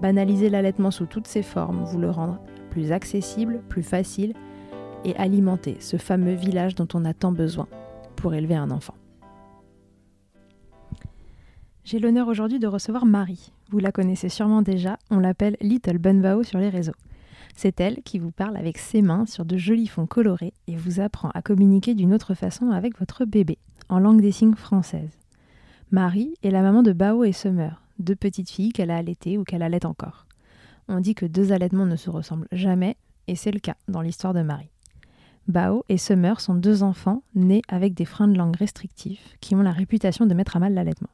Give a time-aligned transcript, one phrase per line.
[0.00, 2.38] Banaliser l'allaitement sous toutes ses formes, vous le rendre
[2.70, 4.32] plus accessible, plus facile
[5.04, 7.66] et alimenter ce fameux village dont on a tant besoin
[8.16, 8.94] pour élever un enfant.
[11.84, 13.50] J'ai l'honneur aujourd'hui de recevoir Marie.
[13.70, 16.92] Vous la connaissez sûrement déjà, on l'appelle Little Bunbao sur les réseaux.
[17.56, 21.00] C'est elle qui vous parle avec ses mains sur de jolis fonds colorés et vous
[21.00, 23.58] apprend à communiquer d'une autre façon avec votre bébé,
[23.88, 25.18] en langue des signes française.
[25.90, 29.44] Marie est la maman de Bao et Summer, deux petites filles qu'elle a allaitées ou
[29.44, 30.26] qu'elle allait encore.
[30.88, 34.34] On dit que deux allaitements ne se ressemblent jamais, et c'est le cas dans l'histoire
[34.34, 34.70] de Marie.
[35.48, 39.62] Bao et Summer sont deux enfants nés avec des freins de langue restrictifs qui ont
[39.62, 41.08] la réputation de mettre à mal l'allaitement.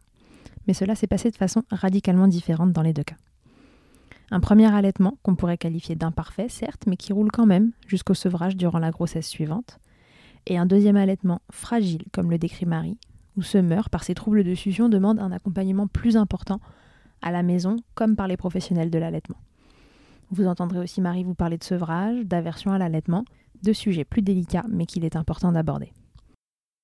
[0.67, 3.17] Mais cela s'est passé de façon radicalement différente dans les deux cas.
[4.31, 8.56] Un premier allaitement, qu'on pourrait qualifier d'imparfait, certes, mais qui roule quand même jusqu'au sevrage
[8.56, 9.78] durant la grossesse suivante.
[10.47, 12.99] Et un deuxième allaitement fragile, comme le décrit Marie,
[13.37, 16.61] ou se meurt par ses troubles de fusion demande un accompagnement plus important
[17.22, 19.39] à la maison comme par les professionnels de l'allaitement.
[20.31, 23.25] Vous entendrez aussi Marie vous parler de sevrage, d'aversion à l'allaitement,
[23.62, 25.93] de sujets plus délicats mais qu'il est important d'aborder.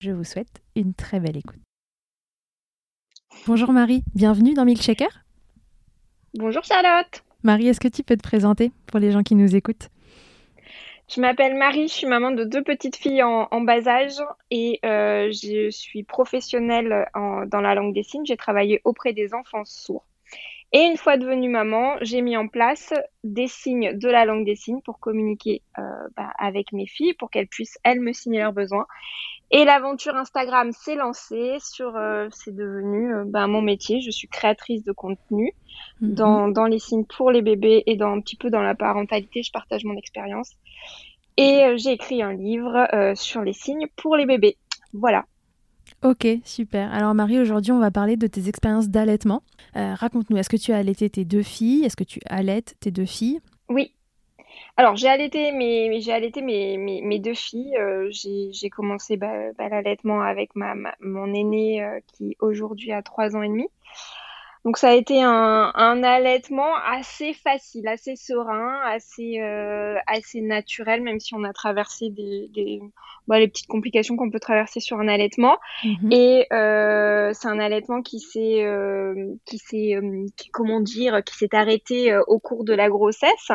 [0.01, 1.61] Je vous souhaite une très belle écoute.
[3.47, 5.25] Bonjour Marie, bienvenue dans Milkshaker.
[6.35, 7.23] Bonjour Charlotte.
[7.43, 9.89] Marie, est-ce que tu peux te présenter pour les gens qui nous écoutent?
[11.13, 15.31] Je m'appelle Marie, je suis maman de deux petites filles en, bas âge et euh,
[15.33, 18.25] je suis professionnelle dans la langue des signes.
[18.25, 20.05] J'ai travaillé auprès des enfants sourds.
[20.73, 22.95] Et une fois devenue maman, j'ai mis en place
[23.25, 25.83] des signes de la langue des signes pour communiquer euh,
[26.17, 28.87] bah, avec mes filles, pour qu'elles puissent, elles, me signer leurs besoins.
[29.51, 34.01] Et l'aventure Instagram s'est lancée sur, euh, c'est devenu bah, mon métier.
[34.01, 35.53] Je suis créatrice de contenu
[36.01, 36.15] mhm.
[36.15, 39.43] dans, dans les signes pour les bébés et dans un petit peu dans la parentalité.
[39.43, 40.55] Je partage mon expérience.
[41.37, 44.59] Et euh, j'ai écrit un livre euh, sur les signes pour les bébés.
[44.93, 45.25] Voilà.
[46.03, 46.93] Ok, super.
[46.95, 49.43] Alors Marie, aujourd'hui, on va parler de tes expériences d'allaitement.
[49.77, 51.85] Euh, raconte-nous, est-ce que tu as allaité tes deux filles?
[51.85, 53.41] Est-ce que tu allaites tes deux filles?
[53.69, 53.95] Oui.
[54.77, 57.77] Alors j'ai allaité mes, j'ai allaité mes, mes, deux filles.
[58.11, 63.49] j'ai commencé bah, bah, l'allaitement avec ma, mon aînée qui aujourd'hui a trois ans et
[63.49, 63.69] demi.
[64.65, 71.03] Donc ça a été un, un allaitement assez facile, assez serein, assez euh, assez naturel,
[71.03, 72.81] même si on a traversé des, des
[73.27, 75.57] bah, les petites complications qu'on peut traverser sur un allaitement.
[75.85, 76.13] Mhm.
[76.13, 81.55] Et euh, c'est un allaitement qui s'est euh, qui s'est euh, comment dire qui s'est
[81.55, 83.53] arrêté euh, au cours de la grossesse.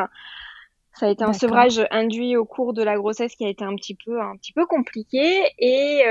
[0.94, 3.76] Ça a été un sevrage induit au cours de la grossesse qui a été un
[3.76, 6.04] petit peu un petit peu compliqué et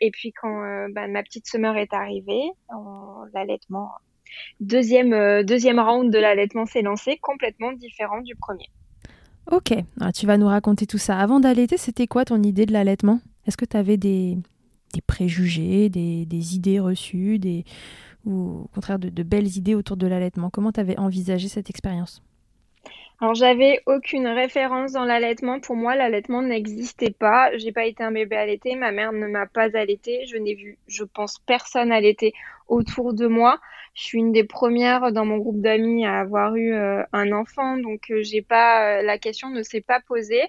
[0.00, 2.50] et puis quand bah, ma petite semeur est arrivée,
[3.32, 3.92] l'allaitement
[4.60, 8.68] Deuxième, euh, deuxième round de l'allaitement s'est lancé, complètement différent du premier.
[9.50, 11.18] Ok, Alors, tu vas nous raconter tout ça.
[11.18, 13.20] Avant d'allaiter, c'était quoi ton idée de l'allaitement?
[13.46, 14.36] Est-ce que tu avais des,
[14.92, 17.64] des préjugés, des, des, idées reçues, des,
[18.26, 20.50] ou au contraire de, de belles idées autour de l'allaitement?
[20.50, 22.22] Comment tu avais envisagé cette expérience?
[23.20, 25.58] Alors j'avais aucune référence dans l'allaitement.
[25.58, 27.50] Pour moi, l'allaitement n'existait pas.
[27.56, 28.76] J'ai pas été un bébé allaité.
[28.76, 30.24] Ma mère ne m'a pas allaité.
[30.26, 32.32] Je n'ai vu, je pense, personne allaiter
[32.68, 33.58] autour de moi.
[33.94, 37.78] Je suis une des premières dans mon groupe d'amis à avoir eu euh, un enfant,
[37.78, 40.44] donc euh, j'ai pas euh, la question ne s'est pas posée.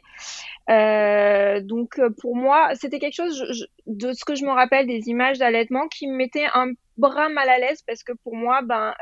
[0.67, 5.87] donc pour moi, c'était quelque chose de ce que je me rappelle des images d'allaitement
[5.87, 8.93] qui me mettait un bras mal à l'aise parce que pour moi, ben,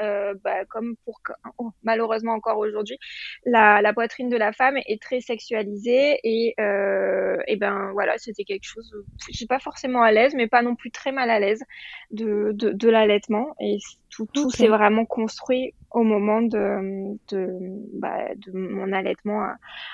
[0.43, 1.19] ben comme pour
[1.57, 2.97] oh, malheureusement encore aujourd'hui,
[3.45, 8.43] la, la, poitrine de la femme est très sexualisée et, euh, et ben voilà, c'était
[8.43, 8.93] quelque chose,
[9.29, 11.63] je suis pas forcément à l'aise, mais pas non plus très mal à l'aise
[12.11, 13.77] de, de, de l'allaitement et
[14.09, 17.47] tout, tout s'est vraiment construit au moment de, de,
[17.93, 19.53] bah, de mon allaitement euh,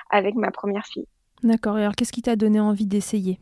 [0.09, 1.07] avec ma première fille.
[1.43, 1.77] D'accord.
[1.77, 3.39] Et alors, qu'est-ce qui t'a donné envie d'essayer?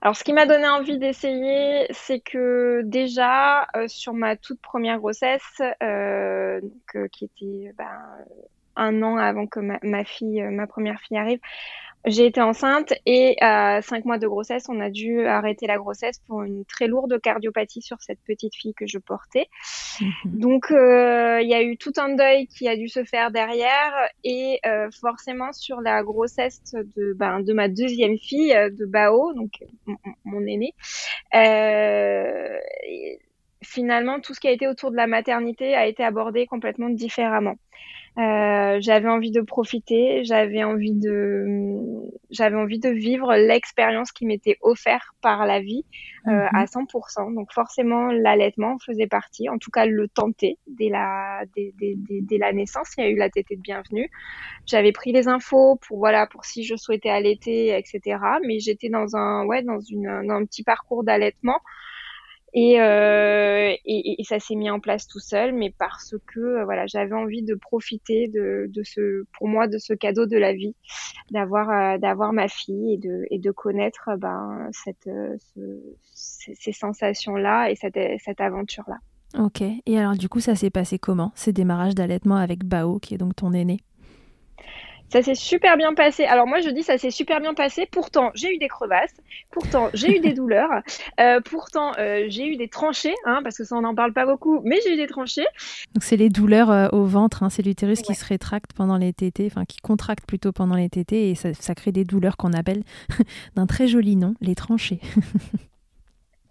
[0.00, 4.98] Alors, ce qui m'a donné envie d'essayer, c'est que déjà, euh, sur ma toute première
[4.98, 6.60] grossesse, euh,
[6.94, 8.02] euh, qui était ben,
[8.76, 11.40] un an avant que ma, fille, ma première fille arrive,
[12.06, 16.20] j'ai été enceinte et à cinq mois de grossesse, on a dû arrêter la grossesse
[16.26, 19.48] pour une très lourde cardiopathie sur cette petite fille que je portais.
[20.00, 20.38] Mhm.
[20.38, 23.92] Donc, euh, il y a eu tout un deuil qui a dû se faire derrière
[24.22, 29.52] et euh, forcément sur la grossesse de, ben, de ma deuxième fille, de Bao, donc
[30.24, 30.74] mon, aîné.
[31.34, 32.58] Euh,
[33.62, 37.56] finalement, tout ce qui a été autour de la maternité a été abordé complètement différemment.
[38.16, 41.74] Euh, j'avais envie de profiter, j'avais envie de,
[42.30, 45.84] j'avais envie de vivre l'expérience qui m'était offerte par la vie
[46.28, 47.28] euh, à 100%.
[47.28, 47.34] Mhm.
[47.34, 52.38] Donc forcément, l'allaitement faisait partie, en tout cas le tenter dès la, dès, dès, dès,
[52.38, 52.92] la naissance.
[52.98, 54.08] Il y a eu la tétée de bienvenue.
[54.64, 58.18] J'avais pris les infos pour voilà, pour si je souhaitais allaiter, etc.
[58.46, 61.58] Mais j'étais dans un, ouais, dans une, dans un petit parcours d'allaitement
[62.56, 66.86] euh, et, et, ça s'est mis en place tout seul, mais parce que euh, voilà,
[66.86, 70.76] j'avais envie de profiter de, de, ce, pour moi, de ce cadeau de la vie,
[71.32, 75.10] d'avoir euh, d'avoir ma fille et de et de connaître ben cette
[75.54, 75.80] ce,
[76.14, 78.98] ces, sensations là et cette cette aventure là.
[79.36, 79.62] Ok.
[79.62, 83.18] Et alors du coup, ça s'est passé comment ces démarrages d'allaitement avec Bao, qui est
[83.18, 83.78] donc ton aîné?
[85.14, 86.24] Ça s'est super bien passé.
[86.24, 87.86] Alors moi je dis ça s'est super bien passé.
[87.88, 89.14] Pourtant j'ai eu des crevasses.
[89.52, 90.82] Pourtant j'ai eu des douleurs.
[91.20, 94.26] Euh, pourtant euh, j'ai eu des tranchées, hein, parce que ça on n'en parle pas
[94.26, 95.46] beaucoup, mais j'ai eu des tranchées.
[95.94, 99.12] Donc c'est les douleurs euh, au ventre, hein, c'est l'utérus qui se rétracte pendant les
[99.12, 102.52] tétés, enfin qui contracte plutôt pendant les tétés et ça, ça crée des douleurs qu'on
[102.52, 102.82] appelle
[103.54, 104.98] d'un très joli nom, les tranchées.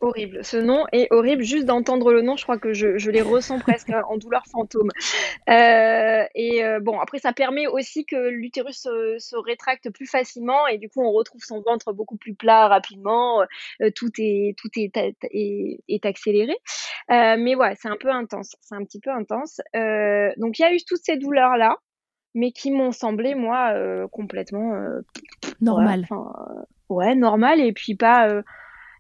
[0.04, 0.44] horrible.
[0.44, 1.44] Ce nom est horrible.
[1.44, 4.90] Juste d'entendre le nom, je crois que je, les ressens presque en douleur fantôme.
[5.50, 10.78] Euh, et euh, bon, après, ça permet aussi que l'utérus se, rétracte plus facilement et
[10.78, 13.42] du coup, on retrouve son ventre beaucoup plus plat rapidement.
[13.82, 14.92] Euh, tout est tout est,
[15.32, 16.56] est, accéléré.
[17.10, 18.56] mais ouais, c'est un peu intense.
[18.62, 19.62] C'est un petit peu intense.
[20.38, 21.78] donc, il y a eu toutes ces douleurs là,
[22.36, 23.74] mais qui m'ont semblé moi
[24.12, 24.74] complètement
[25.62, 26.06] normal.
[26.90, 28.44] Ouais, normal et puis pas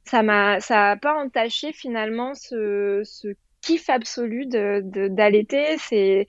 [0.05, 3.29] ça m'a ça a pas entaché finalement ce, ce
[3.61, 5.77] kiff absolu de d'allaiter.
[5.77, 6.27] C'est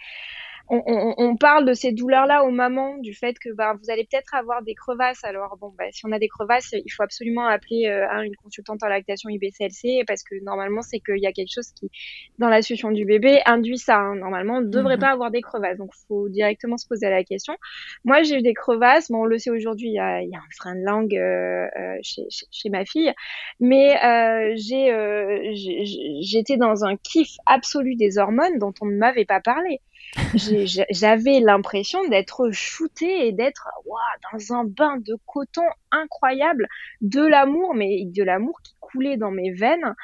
[0.68, 4.62] on, parle de ces douleurs-là aux mamans, du fait que bah, vous allez peut-être avoir
[4.62, 5.22] des crevasses.
[5.24, 8.82] Alors bon, bah, si on a des crevasses, il faut absolument appeler euh, une consultante
[8.82, 11.90] en lactation IBCLC parce que normalement c'est qu'il y a quelque chose qui,
[12.38, 13.98] dans la situation du bébé, induit ça.
[13.98, 14.16] Hein.
[14.16, 15.00] Normalement, on ne devrait mhm.
[15.00, 17.54] pas avoir des crevasses, donc il faut directement se poser la question.
[18.04, 19.10] Moi, j'ai eu des crevasses.
[19.10, 21.66] Bon, on le sait aujourd'hui, il y a, y a, un frein de langue euh,
[21.78, 23.12] euh chez, chez, ma fille,
[23.60, 25.54] mais euh, j'ai
[26.22, 29.80] j'étais dans un kiff absolu des hormones dont on ne m'avait pas parlé
[30.90, 33.68] j'avais l'impression d'être shootée et d'être
[34.32, 36.68] dans un bain de coton incroyable,
[37.00, 39.94] de l'amour, mais de l'amour qui coulait dans mes veines.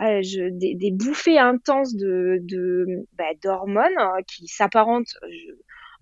[0.00, 5.14] Euh, je, des, des, bouffées intenses de, de bah, d'hormones euh, qui s'apparentent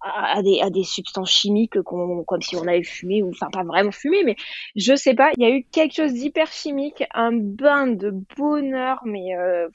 [0.01, 3.91] à, des, à des substances chimiques comme si on avait fumé ou enfin pas vraiment
[3.91, 4.37] fumé mais
[4.77, 9.01] je sais pas il y a eu quelque chose d'hyper chimique un bain de bonheur
[9.05, 9.69] mais euh,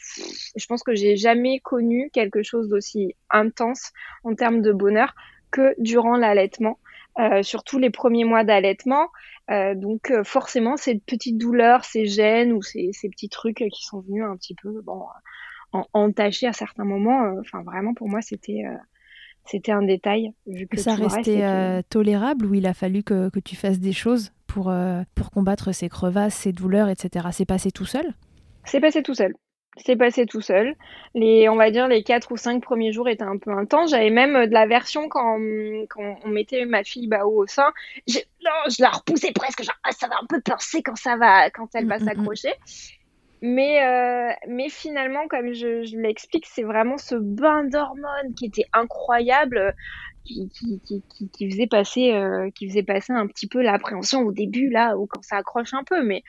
[0.55, 3.91] je pense que j'ai jamais connu quelque chose d'aussi intense
[4.23, 5.13] en termes de bonheur
[5.51, 6.79] que durant l'allaitement
[7.19, 9.09] euh, surtout les premiers mois d'allaitement.
[9.51, 13.83] Euh, donc euh, forcément ces petites douleurs ces gènes ou ces, ces petits trucs qui
[13.83, 15.03] sont venus un petit peu bon
[15.73, 18.63] en, entacher à certains moments enfin vraiment pour moi c'était
[19.45, 20.33] c'était un détail.
[20.47, 23.93] Vu que ça restait euh, tolérable ou il a fallu que, que tu fasses des
[23.93, 27.27] choses pour, euh, pour combattre ces crevasses, ces douleurs, etc.
[27.31, 28.13] C'est passé tout seul?
[28.65, 29.33] C'est passé tout seul.
[29.77, 30.75] c'est passé tout seul.
[31.13, 33.91] Les, on va dire, les quatre ou cinq premiers jours étaient un peu intenses.
[33.91, 35.37] J'avais même de la version quand,
[35.89, 37.71] quand on mettait ma fille Bao au sein.
[38.07, 39.63] Je, non, je la repoussais presque.
[39.63, 42.53] Genre, ah, ça va un peu pincer quand ça va, quand elle va s'accrocher.
[43.45, 48.67] Mais, euh, mais finalement, comme je, je l'explique, c'est vraiment ce bain d'hormones qui était
[48.71, 49.75] incroyable,
[50.23, 54.31] qui, qui, qui, qui faisait passer, euh, qui faisait passer un petit peu l'appréhension au
[54.31, 56.05] début là, ou quand ça accroche un peu.
[56.05, 56.23] Mais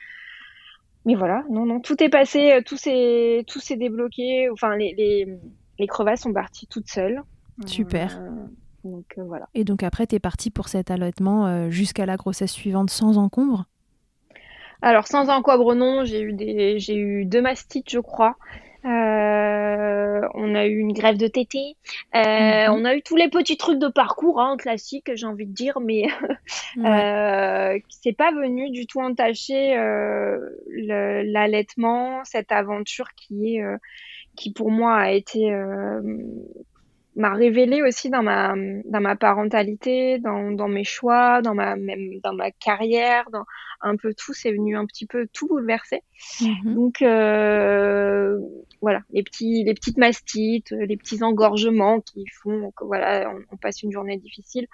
[1.05, 4.49] mais voilà, non, non, tout est passé, euh, tout s'est, tout s'est débloqué.
[4.49, 5.37] Enfin, les, les,
[5.77, 7.21] les, crevasses sont parties toutes seules.
[7.65, 8.19] Super.
[8.19, 8.29] Euh,
[8.83, 9.47] donc euh, voilà.
[9.53, 13.65] Et donc après, tu es partie pour cet allaitement jusqu'à la grossesse suivante sans encombre?
[14.85, 16.05] Alors sans encombre, non.
[16.05, 18.35] J'ai eu des, j'ai eu deux mastites, je crois.
[18.85, 21.75] Euh, on a eu une grève de tété.
[22.13, 22.71] Euh, mhm.
[22.71, 25.79] On a eu tous les petits trucs de parcours hein, classiques, j'ai envie de dire,
[25.79, 26.03] mais
[26.85, 29.75] euh, c'est pas venu du tout entacher
[30.67, 33.63] l'allaitement, cette aventure qui est
[34.35, 35.51] qui pour moi a été
[37.15, 38.53] m'a révélé aussi dans ma
[38.85, 43.45] dans ma parentalité, dans, dans mes choix, dans ma même dans ma carrière, dans
[43.81, 46.01] un peu tout, c'est venu un petit peu tout bouleverser.
[46.41, 46.75] Mhm.
[46.75, 48.39] Donc euh,
[48.81, 53.83] voilà, les petits les petites mastites, les petits engorgements qui font que voilà, on, passe
[53.83, 54.67] une journée difficile.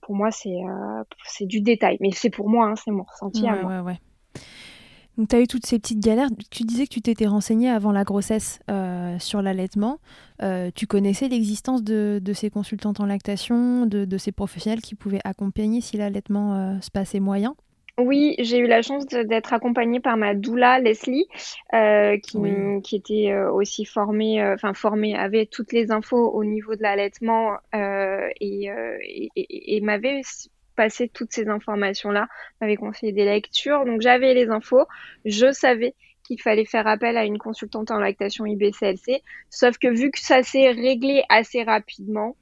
[0.00, 3.46] Pour moi, c'est euh, c'est du détail, mais c'est pour moi, hein, c'est mon ressenti
[3.46, 3.82] à moi.
[3.82, 4.00] Ouais, ouais.
[5.16, 6.28] Donc, tu as eu toutes ces petites galères.
[6.50, 9.98] Tu disais que tu t'étais renseignée avant la grossesse euh, sur l'allaitement.
[10.42, 15.80] Euh, tu connaissais l'existence de, ces consultantes en lactation, de, ces professionnels qui pouvaient accompagner
[15.80, 17.54] si l'allaitement euh, se passait moyen?
[17.98, 21.26] Oui, j'ai eu la chance d'être accompagnée par ma doula Leslie,
[21.72, 22.38] qui,
[22.82, 28.68] qui, était aussi formée, enfin formée, avait toutes les infos au niveau de l'allaitement et,
[28.68, 30.20] et, et m'avait
[30.76, 32.28] passer toutes ces informations-là,
[32.60, 34.86] m'avait conseillé des lectures, donc j'avais les infos,
[35.24, 40.10] je savais qu'il fallait faire appel à une consultante en lactation IBCLC, sauf que vu
[40.10, 42.36] que ça s'est réglé assez rapidement,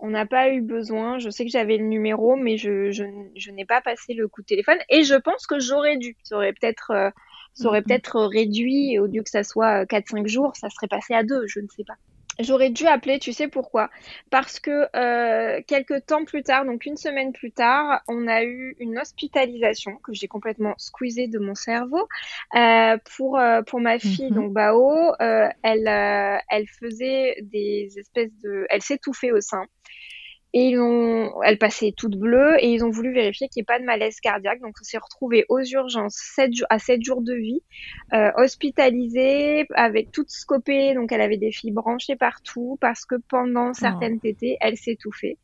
[0.00, 1.18] on n'a pas eu besoin.
[1.18, 4.46] Je sais que j'avais le numéro, mais je, je, n'ai pas passé le coup de
[4.46, 4.78] téléphone.
[4.88, 6.16] Et je pense que j'aurais dû.
[6.22, 7.10] Ça aurait peut-être euh,
[7.58, 7.82] mm-hmm.
[7.82, 11.60] peut-être réduit, au lieu que ça soit 4-5 jours, ça serait passé à 2, je
[11.60, 11.96] ne sais pas.
[12.42, 13.90] J'aurais dû appeler, tu sais pourquoi?
[14.30, 18.76] Parce que euh, quelques temps plus tard, donc une semaine plus tard, on a eu
[18.78, 22.06] une hospitalisation que j'ai complètement squeezée de mon cerveau
[22.54, 24.34] euh, pour euh, pour ma fille, mhm.
[24.34, 25.14] donc Bao.
[25.20, 29.64] Euh, elle euh, elle faisait des espèces de, elle s'étouffait au sein.
[30.52, 33.72] Et ils ont, elle passait toute bleue et ils ont voulu vérifier qu'il n'y ait
[33.72, 34.60] pas de malaise cardiaque.
[34.60, 37.62] Donc on s'est retrouvé aux urgences 7, à 7 jours de vie,
[38.12, 40.94] euh, hospitalisée, avec toute scopée.
[40.94, 44.22] Donc elle avait des filles branchées partout parce que pendant certaines oh.
[44.22, 45.36] tétées, elle s'étouffait.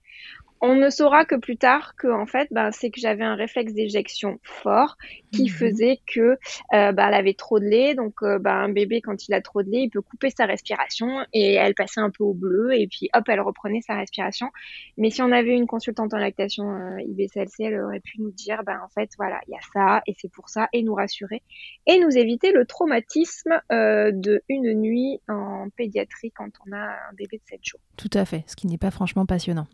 [0.60, 3.74] On ne saura que plus tard que en fait, ben, c'est que j'avais un réflexe
[3.74, 4.96] d'éjection fort
[5.32, 5.48] qui mhm.
[5.48, 7.94] faisait que euh, ben, elle avait trop de lait.
[7.94, 10.46] Donc, euh, ben, un bébé quand il a trop de lait, il peut couper sa
[10.46, 14.48] respiration et elle passait un peu au bleu et puis hop, elle reprenait sa respiration.
[14.96, 18.62] Mais si on avait une consultante en lactation euh, IBCLC, elle aurait pu nous dire,
[18.64, 21.42] ben en fait, voilà, il y a ça et c'est pour ça et nous rassurer
[21.86, 27.38] et nous éviter le traumatisme de une nuit en pédiatrie quand on a un bébé
[27.38, 27.80] de 7 jours.
[27.96, 29.66] Tout à fait, ce qui n'est pas franchement passionnant.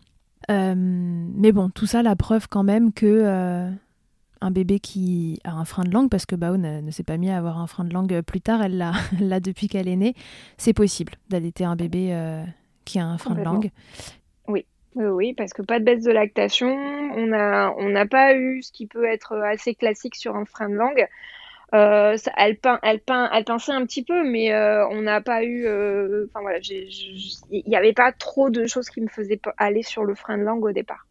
[0.50, 3.70] Euh, mais bon, tout ça, la preuve quand même que euh,
[4.40, 7.30] un bébé qui a un frein de langue, parce que Bao ne, s'est pas mis
[7.30, 10.14] à avoir un frein de langue plus tard, elle l'a depuis qu'elle est née,
[10.56, 12.42] c'est possible d'allaiter un bébé euh,
[12.84, 13.70] qui a un frein de langue.
[14.48, 14.66] Oui.
[14.94, 18.70] Oui, oui, parce que pas de baisse de lactation, on n'a on pas eu ce
[18.70, 21.08] qui peut être assez classique sur un frein de langue.
[21.74, 25.42] Euh, elle, peint, elle, peint, elle pinçait un petit peu, mais euh, on n'a pas
[25.42, 25.66] eu.
[25.66, 30.04] Euh, enfin voilà, il n'y avait pas trop de choses qui me faisaient aller sur
[30.04, 31.06] le frein de langue au départ.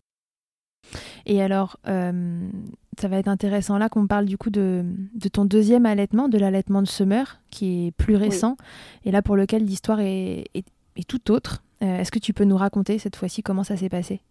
[1.26, 5.86] Et alors, ça va être intéressant là qu'on parle du coup de, de ton deuxième
[5.86, 8.58] allaitement, de l'allaitement de Summer, qui est plus récent,
[9.06, 10.66] et là pour lequel l'histoire est, est,
[10.96, 11.64] est, tout autre.
[11.80, 14.22] Est-ce que tu peux nous raconter cette fois-ci comment ça s'est passé?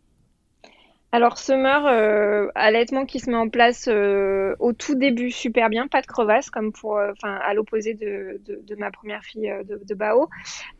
[1.12, 5.88] Alors Summer, euh, allaitement qui se met en place euh, au tout début super bien,
[5.88, 9.50] pas de crevasse comme pour, euh, enfin à l'opposé de, de, de, ma première fille
[9.50, 10.28] euh, de, de Bao.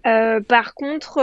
[0.05, 1.19] par contre,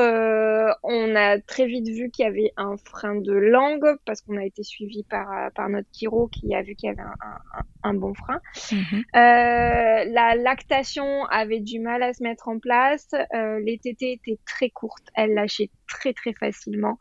[0.83, 4.43] on a très vite vu qu'il y avait un frein de langue parce qu'on a
[4.43, 7.93] été suivi par par notre chiro qui a vu qu'il y avait un, un, un
[7.93, 8.41] bon frein.
[8.73, 9.03] Mhm.
[9.13, 13.07] la lactation avait du mal à se mettre en place.
[13.33, 16.97] les tétés étaient très courtes, elle lâchait très très facilement.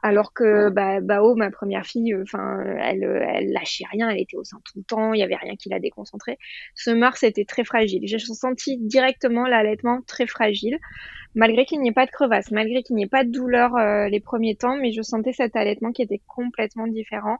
[0.00, 4.20] Alors que bah, Bao, ma première fille, euh, enfin, elle, euh, elle lâchait rien, elle
[4.20, 6.38] était au sein tout le temps, il y avait rien qui la déconcentrait.
[6.76, 8.02] Summer, c'était très fragile.
[8.04, 10.78] J'ai senti directement l'allaitement très fragile,
[11.34, 14.08] malgré qu'il n'y ait pas de crevasse, malgré qu'il n'y ait pas de douleur euh,
[14.08, 17.38] les premiers temps, mais je sentais cet allaitement qui était complètement différent,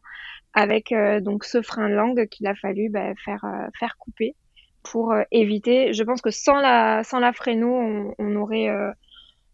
[0.53, 3.45] avec donc ce frein de langue qu'il a fallu bah, faire
[3.79, 4.35] faire couper
[4.83, 5.93] pour éviter.
[5.93, 8.69] Je pense que sans la, sans la fréno, on, on aurait.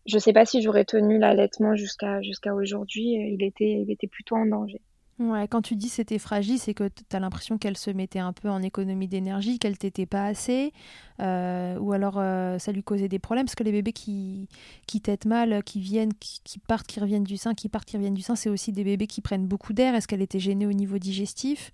[0.07, 3.13] Je sais pas si j'aurais tenu l'allaitement jusqu'à jusqu'à aujourd'hui.
[3.13, 4.81] Il était, il était plutôt en danger.
[5.21, 8.33] Ouais, quand tu dis c'était fragile, c'est que tu as l'impression qu'elle se mettait un
[8.33, 10.73] peu en économie d'énergie, qu'elle t'était pas assez,
[11.21, 14.49] euh, ou alors euh, ça lui causait des problèmes, parce que les bébés qui,
[14.89, 18.15] qui têtent mal, qui viennent, qui, partent, qui reviennent du sein, qui partent, qui reviennent
[18.15, 19.95] du sein, c'est aussi des bébés qui prennent beaucoup d'air.
[19.95, 21.71] Est-ce qu'elle était gênée au niveau digestif?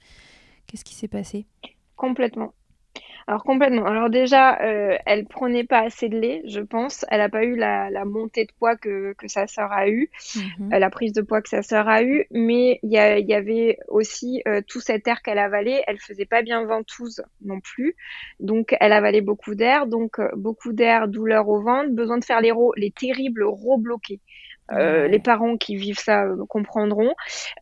[0.67, 1.47] Qu'est-ce qui s'est passé?
[1.97, 2.53] Complètement.
[3.26, 3.87] Alors complètement.
[3.87, 7.04] Alors déjà, euh, elle prenait pas assez de lait, je pense.
[7.11, 10.73] Elle n'a pas eu la, montée de poids que, sa sœur a eu, mhm.
[10.73, 12.26] euh, la prise de poids que sa sœur a eu.
[12.30, 15.85] Mais il y, avait aussi euh, tout cet air qu'elle avalait.
[15.87, 17.95] Elle faisait pas bien ventouse non plus,
[18.40, 19.87] donc elle avalait beaucoup d'air.
[19.87, 24.21] Donc beaucoup d'air, douleur au ventre, besoin de faire les, les terribles rots bloqués.
[24.73, 27.15] Euh, les parents qui vivent ça euh, comprendront.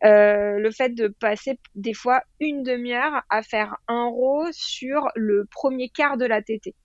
[0.03, 5.47] Euh, le fait de passer des fois une demi-heure à faire un row sur le
[5.51, 6.75] premier quart de la tétée.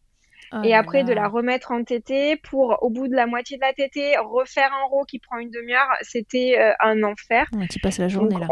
[0.52, 3.62] Oh et après de la remettre en tétée pour au bout de la moitié de
[3.62, 7.48] la tétée refaire un row qui prend une demi-heure, c'était un enfer.
[7.70, 8.46] tu passes la journée là.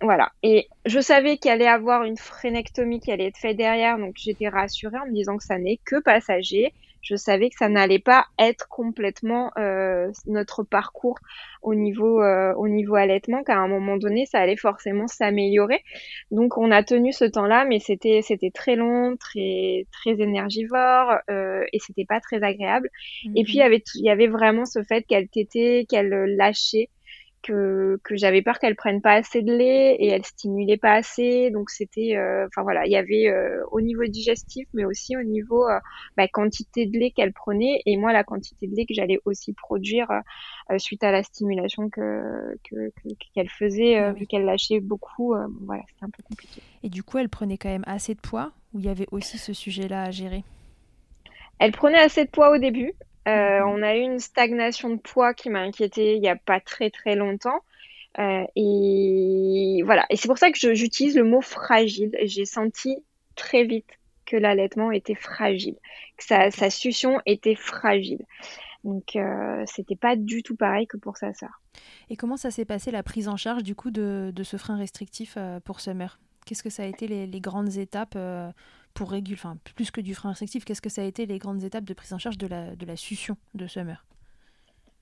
[0.00, 0.30] Voilà.
[0.42, 4.48] Et je savais qu'il allait avoir une frénectomie qui allait être faite derrière, donc j'étais
[4.48, 6.72] rassurée en me disant que ça n'est que passager
[7.06, 11.18] je savais que ça n'allait pas être complètement euh, notre parcours
[11.62, 15.82] au niveau euh, au niveau allaitement qu'à un moment donné ça allait forcément s'améliorer.
[16.32, 21.64] Donc on a tenu ce temps-là mais c'était c'était très long très très énergivore euh,
[21.72, 22.90] et c'était pas très agréable.
[23.36, 23.66] Et puis il y mhm.
[23.66, 26.88] avait il y avait vraiment ce fait qu'elle tétait qu'elle lâchait
[27.42, 31.50] que, que j'avais peur qu'elle prenne pas assez de lait et elle stimulait pas assez.
[31.50, 35.22] Donc c'était, euh, enfin voilà, il y avait euh, au niveau digestif, mais aussi au
[35.22, 35.78] niveau euh,
[36.16, 39.52] bah, quantité de lait qu'elle prenait et moi la quantité de lait que j'allais aussi
[39.52, 40.08] produire
[40.78, 42.58] suite à la stimulation que
[43.34, 45.34] qu'elle faisait vu qu'elle lâchait beaucoup.
[45.62, 46.60] voilà, c'était un peu compliqué.
[46.82, 49.38] Et du coup, elle prenait quand même assez de poids ou il y avait aussi
[49.38, 50.44] ce sujet-là à gérer?
[51.58, 52.92] Elle prenait assez de poids au début.
[53.26, 56.60] Euh, on a eu une stagnation de poids qui m'a inquiétée il n'y a pas
[56.60, 57.60] très très longtemps.
[58.18, 60.06] Euh, et voilà.
[60.10, 62.16] Et c'est pour ça que j'utilise le mot fragile.
[62.22, 62.96] J'ai senti
[63.34, 63.90] très vite
[64.24, 65.76] que l'allaitement était fragile,
[66.16, 68.24] que sa, succion était fragile.
[68.84, 71.60] Donc euh, c'était pas du tout pareil que pour sa sœur.
[72.08, 75.34] Et comment ça s'est passé la prise en charge du coup de, ce frein restrictif
[75.36, 78.16] euh, pour Summer Qu'est-ce que ça a été les grandes étapes
[78.96, 81.62] pour réguler, enfin plus que du frein restrictif, qu'est-ce que ça a été les grandes
[81.62, 84.04] étapes de prise en charge de la, de la succion de Summer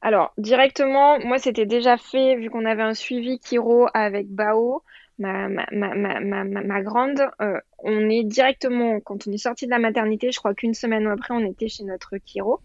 [0.07, 4.83] alors, directement, moi, c'était déjà fait, vu qu'on avait un suivi Kiro avec Bao,
[5.19, 7.21] ma, ma, ma, ma, ma grande.
[7.41, 11.07] Euh, on est directement, quand on est sorti de la maternité, je crois qu'une semaine
[11.07, 12.61] après, on était chez notre Kiro,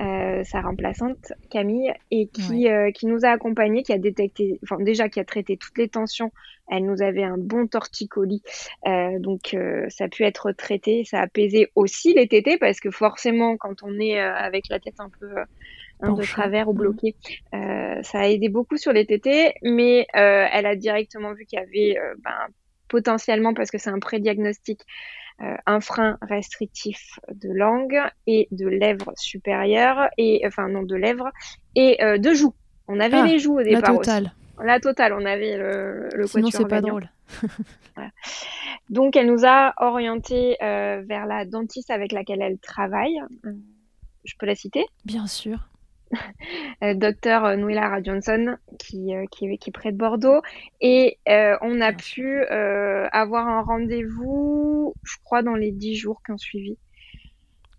[0.00, 4.82] euh, sa remplaçante, Camille, et qui, euh, qui nous a accompagnés, qui a détecté, enfin,
[4.82, 6.32] déjà, qui a traité toutes les tensions.
[6.68, 8.42] Elle nous avait un bon torticolis.
[9.18, 9.54] donc,
[9.88, 11.04] ça a pu être traité.
[11.04, 14.98] Ça a apaisé aussi les tétés, parce que forcément, quand on est avec la tête
[14.98, 15.26] un peu
[16.12, 16.76] de travers ou mm.
[16.76, 17.16] bloqué.
[17.54, 21.58] Euh, ça a aidé beaucoup sur les tétés, mais euh, elle a directement vu qu'il
[21.58, 22.46] y avait euh, ben,
[22.88, 24.80] potentiellement, parce que c'est un prédiagnostic,
[25.66, 31.28] un frein restrictif de langue et de lèvres supérieures, et enfin non de lèvres,
[31.74, 32.54] et de joues.
[32.86, 33.80] On avait ah, les joues au départ.
[33.80, 34.32] La totale.
[34.62, 37.10] La totale, on avait le, le Sinon, c'est pas drôle.
[38.90, 43.18] Donc, elle nous a orienté vers la dentiste avec laquelle elle travaille.
[44.24, 44.86] Je peux la citer?
[45.04, 45.68] Bien sûr.
[46.82, 50.42] Euh, docteur euh, Nouilara Johnson, qui, euh, qui, qui, est près de Bordeaux.
[50.80, 56.38] Et on a pu avoir un rendez-vous, je crois, dans les dix jours qui ont
[56.38, 56.76] suivi.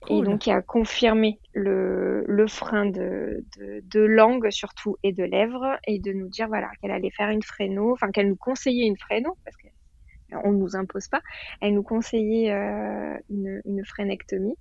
[0.08, 5.24] Et donc, il a confirmé le, le frein de, de, de, langue, surtout, et de
[5.24, 8.86] lèvres, et de nous dire voilà, qu'elle allait faire une fréno, enfin, qu'elle nous conseillait
[8.86, 11.21] une fréno, parce qu'on ne nous impose pas.
[11.60, 12.52] Elle nous conseillait
[13.30, 14.56] une, une frénectomie.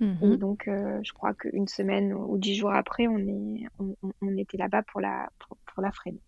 [0.00, 0.36] Et mhm.
[0.36, 4.82] donc, euh, je crois qu'une semaine ou dix jours après, on, est, on, était là-bas
[4.82, 6.18] pour la, pour, la freine.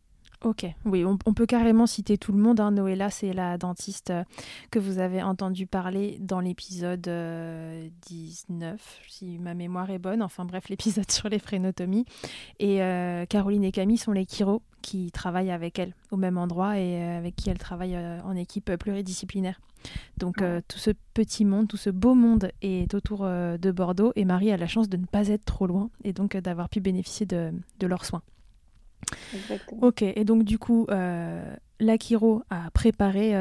[0.44, 2.59] Ok, oui, on, peut carrément citer tout le monde.
[2.59, 2.72] Hein.
[2.72, 4.24] Noëlla, c'est la dentiste euh,
[4.72, 8.76] que vous avez entendu parler dans l'épisode 19, euh,
[9.09, 10.20] si ma mémoire est bonne.
[10.20, 12.07] Enfin bref, l'épisode sur les frénotomies.
[12.59, 12.78] Et
[13.28, 17.37] Caroline et Camille sont les chiro qui travaillent avec elle au même endroit et avec
[17.37, 19.61] qui elle travaille en équipe pluridisciplinaire.
[20.16, 24.12] Donc euh, tout ce petit monde, tout ce beau monde est autour euh, de Bordeaux
[24.16, 26.68] et Marie a la chance de ne pas être trop loin et donc euh, d'avoir
[26.68, 27.52] pu bénéficier de,
[27.83, 28.22] leurs soins.
[29.80, 30.86] Ok, et donc du coup,
[31.80, 33.34] l'Akiro a préparé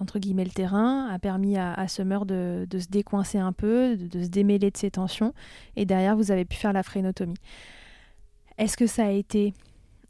[0.00, 4.28] entre guillemets le terrain, a permis à, Summer de, se décoincer un peu, de, se
[4.28, 5.34] démêler de ses tensions
[5.76, 7.38] et derrière vous avez pu faire la frénotomie.
[8.58, 9.54] Est-ce que ça a été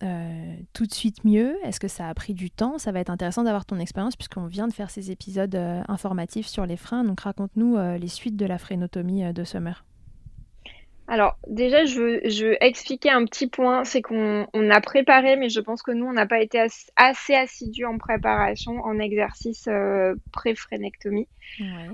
[0.02, 1.57] euh, tout de suite mieux?
[1.64, 2.78] Est-ce que ça a pris du temps?
[2.78, 6.48] Ça va être intéressant d'avoir ton expérience puisqu'on vient de faire ces épisodes euh, informatifs
[6.48, 7.05] sur les freins.
[7.05, 9.85] Donc raconte-nous les suites de la frénotomie de Summer.
[11.12, 15.61] Alors déjà, je veux, je expliquer un petit point, c'est qu'on a préparé, mais je
[15.61, 16.59] pense que nous, on n'a pas été
[16.96, 21.29] assez assidus en préparation, en exercice euh, pré-frénectomie.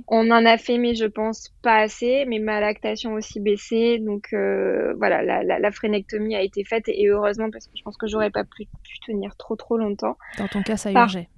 [0.06, 4.28] On en a fait, mais je pense pas assez, mais ma lactation aussi baissé, donc
[4.34, 8.06] euh, voilà, la, la, frénectomie a été faite et heureusement parce que je pense que
[8.06, 8.68] j'aurais pas pu,
[9.04, 10.16] tenir trop trop longtemps.
[10.38, 11.28] Dans ton cas, ça urgeait.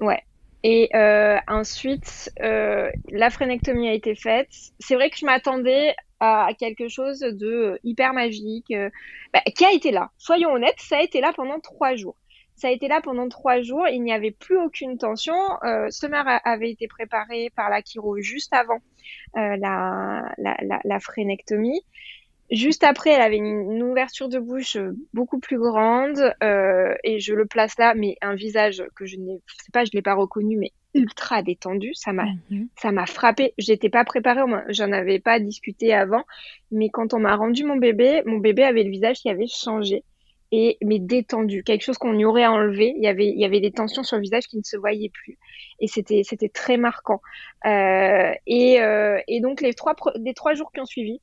[0.00, 0.22] Ouais,
[0.62, 4.50] et euh, ensuite, euh, la frénectomie a été faite.
[4.78, 8.90] C'est vrai que je m'attendais à quelque chose de hyper magique, euh,
[9.32, 10.12] bah, qui a été là.
[10.18, 12.16] Soyons honnêtes, ça a été là pendant trois jours.
[12.54, 13.88] Ça a été là pendant trois jours.
[13.88, 15.34] Il n'y avait plus aucune tension.
[15.64, 18.78] Euh, Summer avait été préparé par la chiro juste avant
[19.36, 21.82] euh, la, la, la, la, frénectomie.
[22.52, 24.76] Juste après, elle avait une, ouverture de bouche
[25.14, 29.40] beaucoup plus grande euh, et je le place là, mais un visage que je n'ai,
[29.64, 31.92] sais pas, je l'ai pas reconnu, mais ultra détendu.
[31.94, 32.68] Ça m'a, mhm.
[32.78, 33.54] ça m'a frappé.
[33.56, 36.24] J'étais pas préparée, j'en avais pas discuté avant,
[36.70, 40.04] mais quand on m'a rendu mon bébé, mon bébé avait le visage qui avait changé
[40.54, 42.92] et mais détendu, quelque chose qu'on y aurait enlevé.
[42.98, 45.08] Il y avait, il y avait des tensions sur le visage qui ne se voyaient
[45.08, 45.38] plus
[45.80, 47.22] et c'était, c'était très marquant.
[47.64, 51.22] Euh, et, euh, et donc les trois, les trois jours qui ont suivi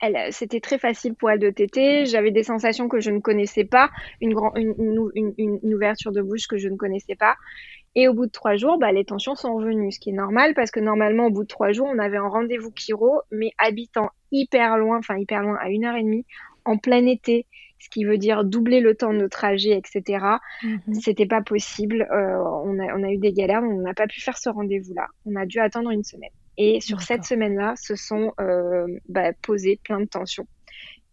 [0.00, 2.06] elle, c'était très facile pour elle de téter.
[2.06, 6.58] J'avais des sensations que je ne connaissais pas, une, une, une, ouverture de bouche que
[6.58, 7.36] je ne connaissais pas.
[7.94, 10.52] Et au bout de trois jours, bah, les tensions sont revenues, ce qui est normal
[10.54, 14.10] parce que normalement, au bout de trois jours, on avait un rendez-vous chiro, mais habitant
[14.32, 16.26] hyper loin, enfin hyper loin, à une heure et demie,
[16.66, 17.46] en plein été,
[17.78, 20.24] ce qui veut dire doubler le temps de trajet, etc.
[20.62, 20.94] Mhm.
[20.94, 22.06] C'était pas possible.
[22.12, 25.06] Euh, on, a, on a eu des galères, on n'a pas pu faire ce rendez-vous-là.
[25.24, 26.30] On a dû attendre une semaine.
[26.58, 30.46] Et sur cette semaine-là, se sont euh, bah, posées plein de tensions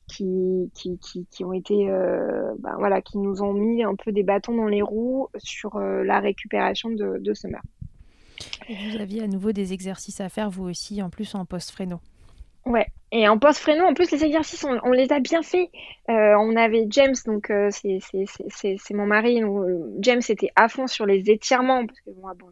[0.08, 4.12] qui, qui, qui, qui ont été, euh, bah, voilà, qui nous ont mis un peu
[4.12, 7.62] des bâtons dans les roues sur euh, la récupération de, de Summer.
[8.69, 11.99] Et vous aviez à nouveau des exercices à faire, vous aussi, en plus en post-fréno.
[12.65, 15.69] Ouais, et en post-fréno, en plus, les exercices, on, les a bien faits.
[16.10, 19.41] Euh, on avait James, donc euh, c'est mon mari.
[19.41, 19.65] Donc,
[19.99, 22.47] James était à fond sur les étirements, parce que moi, bon,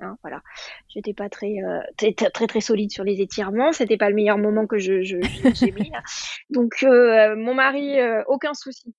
[0.00, 0.42] Hein, voilà,
[0.88, 3.72] j'étais pas très, euh, très, très très solide sur les étirements.
[3.72, 5.90] C'était pas le meilleur moment que je j'ai mis.
[6.50, 8.94] Donc euh, mon mari, euh, aucun souci.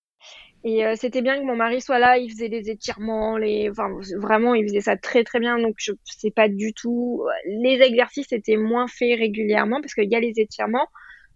[0.63, 2.19] Et c'était bien que mon mari soit là.
[2.19, 5.57] Il faisait les étirements, les, enfin vraiment, il faisait ça très très bien.
[5.57, 7.25] Donc je sais pas du tout.
[7.47, 10.87] Les exercices étaient moins faits régulièrement parce qu'il y a les étirements.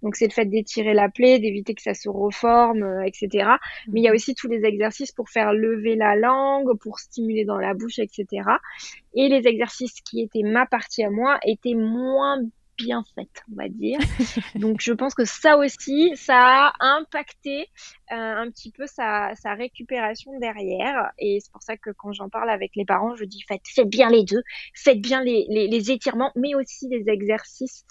[0.06, 3.50] Donc c'est le fait d'étirer la plaie, d'éviter que ça se reforme, euh, etc.
[3.88, 4.16] Mais il y a mhm.
[4.16, 8.28] aussi tous les exercices pour faire lever la langue, pour stimuler dans la bouche, etc.
[9.16, 12.38] Et les exercices qui étaient ma partie à moi étaient moins
[12.78, 14.00] bien faite, on va dire.
[14.56, 17.70] Donc je pense que ça aussi, ça a impacté
[18.12, 21.12] euh, un petit peu sa, sa, récupération derrière.
[21.18, 23.90] Et c'est pour ça que quand j'en parle avec les parents, je dis faites, faites
[23.90, 27.86] bien les deux, faites bien les, les, les étirements, mais aussi les exercices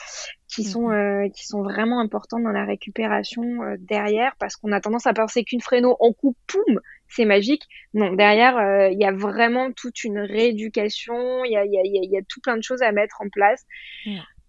[0.48, 0.94] qui sont, mhm.
[0.94, 5.14] euh, qui sont vraiment importants dans la récupération euh, derrière, parce qu'on a tendance à
[5.14, 7.62] penser qu'une fréno, on coupe, poum, c'est magique.
[7.92, 12.16] Non, derrière, il y a vraiment toute une rééducation, il y a, y, a, y
[12.16, 13.64] a, tout plein de choses à mettre en place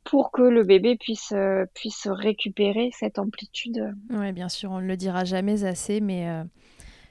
[0.05, 3.93] pour que le bébé puisse, euh, puisse récupérer cette amplitude.
[4.11, 6.43] Oui, bien sûr, on ne le dira jamais assez, mais euh,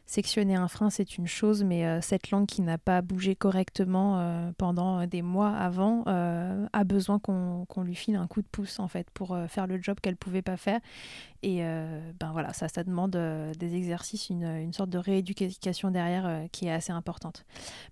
[0.07, 4.53] sectionner un frein, c'est une chose, mais euh, cette langue qui n'a pas bougé correctement
[4.59, 9.11] pendant des mois avant a besoin qu'on lui file un coup de pouce, en fait,
[9.11, 10.79] pour faire le job qu'elle ne pouvait pas faire.
[11.43, 11.63] Et
[12.21, 13.19] ben voilà, ça, ça demande
[13.59, 17.45] des exercices, une, une, sorte de rééducation derrière qui est assez importante.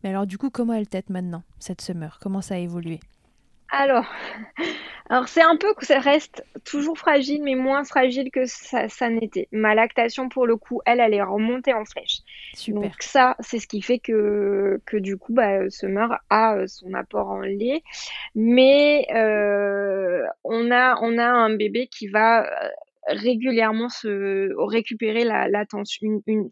[0.05, 3.01] Mais alors, du coup, comment elle tête maintenant, cette semeur Comment ça a évolué?
[3.73, 4.05] Alors,
[5.09, 9.49] alors c'est un peu que ça reste toujours fragile, mais moins fragile que ça, n'était.
[9.51, 12.19] Ma lactation, pour le coup, elle, elle est remontée en flèche.
[12.53, 12.83] Super.
[12.83, 16.93] Donc ça, c'est ce qui fait que, que du coup, bah, Summer a euh, son
[16.93, 17.83] apport en lait.
[18.35, 22.69] Mais euh, on, a, on a un bébé qui va euh,
[23.07, 26.51] régulièrement se récupérer la, la tension, une,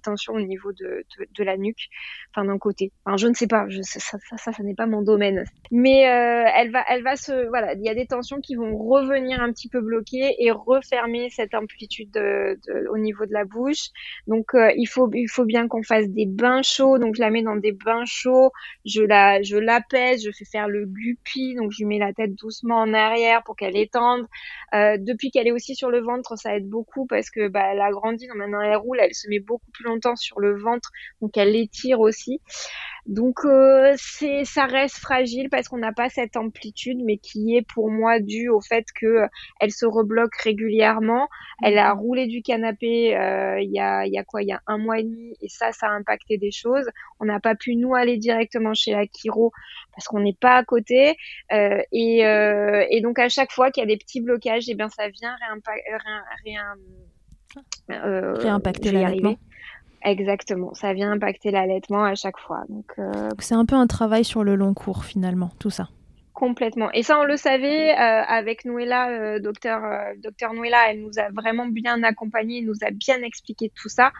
[0.00, 1.04] tensions au niveau de,
[1.38, 1.88] la nuque,
[2.30, 2.92] enfin d'un côté.
[3.04, 5.44] Enfin, je ne sais pas, ça, ça, n'est pas mon domaine.
[5.70, 8.76] Mais euh, elle va, elle va se, voilà, il y a des tensions qui vont
[8.76, 12.58] revenir un petit peu bloquer et refermer cette amplitude de,
[12.90, 13.88] au niveau de la bouche.
[14.26, 16.98] Donc euh, il faut, il faut bien qu'on fasse des bains chauds.
[16.98, 18.50] Donc je la mets dans des bains chauds,
[18.84, 22.34] je la, je l'apaise, je fais faire le guppy, donc je lui mets la tête
[22.34, 24.26] doucement en arrière pour qu'elle étende.
[24.74, 27.80] Euh, depuis qu'elle est aussi sur le ventre, ça aide beaucoup parce que bah, elle
[27.80, 30.90] a grandi, donc maintenant elle roule, elle se met beaucoup plus longtemps sur le ventre,
[31.20, 32.40] donc elle l'étire aussi.
[33.06, 37.66] Donc euh, c'est ça reste fragile parce qu'on n'a pas cette amplitude, mais qui est
[37.74, 39.26] pour moi due au fait que euh,
[39.60, 41.28] elle se rebloque régulièrement.
[41.62, 42.00] Elle a mhm.
[42.00, 45.00] roulé du canapé euh, il y a y a quoi il y a un mois
[45.00, 46.88] et demi et ça ça a impacté des choses.
[47.20, 49.52] On n'a pas pu nous aller directement chez la chiro
[49.94, 51.16] parce qu'on n'est pas à côté
[51.50, 54.88] et, et donc à chaque fois qu'il y a des petits blocages, et eh bien
[54.88, 55.36] ça vient
[57.88, 59.36] réimpacter l'allaitement.
[60.04, 62.64] Exactement, ça vient impacter l'allaitement à chaque fois.
[62.68, 65.88] Donc, euh, c'est un peu un travail sur le long cours finalement, tout ça.
[66.34, 66.90] Complètement.
[66.92, 69.80] Et ça, on le savait euh, avec Noëlla, euh, docteur,
[70.18, 74.12] docteur Noëlla, elle nous a vraiment bien accompagnés, nous a bien expliqué tout ça.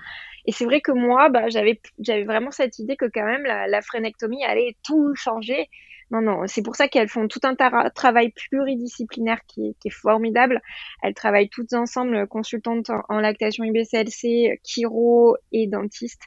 [0.47, 3.67] Et c'est vrai que moi, bah, j'avais, j'avais vraiment cette idée que quand même la,
[3.67, 5.69] la frénectomie allait tout changer.
[6.11, 7.55] Non, non, c'est pour ça qu'elles font tout un
[7.91, 10.61] travail pluridisciplinaire qui, est formidable.
[11.03, 16.23] Elles travaillent toutes ensemble, consultantes en, lactation IBCLC, chiro et dentiste,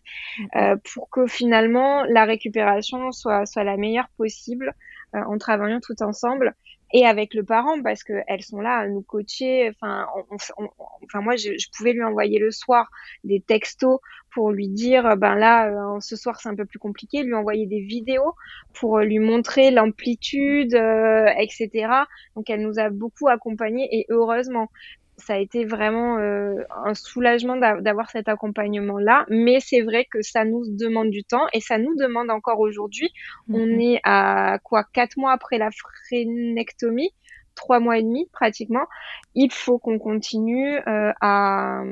[0.55, 4.73] euh, pour que finalement la récupération soit, soit la meilleure possible
[5.15, 6.55] euh, en travaillant tout ensemble
[6.93, 9.69] et avec le parent parce que elles sont là à nous coacher.
[9.69, 12.89] Enfin, enfin moi, je, je, pouvais lui envoyer le soir
[13.23, 13.99] des textos
[14.31, 17.65] pour lui dire, ben là, euh, ce soir c'est un peu plus compliqué, lui envoyer
[17.65, 18.33] des vidéos
[18.73, 21.87] pour lui montrer l'amplitude, euh, etc.
[22.35, 24.69] Donc elle nous a beaucoup accompagnés et heureusement
[25.17, 29.25] ça a été vraiment euh, un soulagement d'avoir cet accompagnement-là.
[29.29, 33.09] Mais c'est vrai que ça nous demande du temps et ça nous demande encore aujourd'hui.
[33.49, 33.81] On mhm.
[33.81, 37.11] est à quoi quatre mois après la frénectomie,
[37.55, 38.85] trois mois et demi pratiquement.
[39.33, 41.83] Il faut qu'on continue euh, à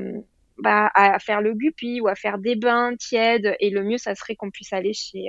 [0.58, 4.16] bah, à faire le guppy ou à faire des bains tièdes et le mieux ça
[4.16, 5.26] serait qu'on puisse aller chez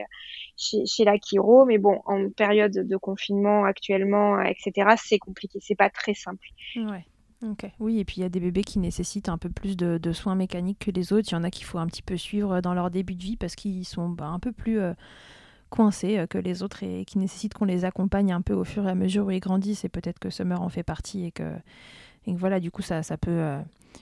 [0.57, 5.75] chez, chez la chiro mais bon en période de confinement actuellement etc c'est compliqué c'est
[5.75, 7.05] pas très simple ouais.
[7.79, 10.35] Oui, et puis il y a des bébés qui nécessitent un peu plus de, soins
[10.35, 11.29] mécaniques que les autres.
[11.31, 13.37] Il y en a qu'il faut un petit peu suivre dans leur début de vie
[13.37, 14.95] parce qu'ils sont bah, un peu plus euh,
[15.69, 18.87] coincés euh, que les autres et qui nécessitent qu'on les accompagne un peu au fur
[18.87, 19.85] et à mesure où ils grandissent.
[19.85, 21.57] Et peut-être que Summer en fait partie et que,
[22.27, 23.61] et voilà, du coup, ça, ça peut euh,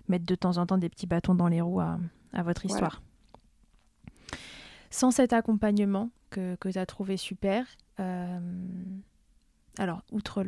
[0.08, 1.98] mettre de temps en temps des petits bâtons dans les roues à,
[2.42, 3.02] votre histoire.
[4.90, 7.64] Sans cet accompagnement que, que tu as trouvé super,
[9.78, 10.44] alors, outre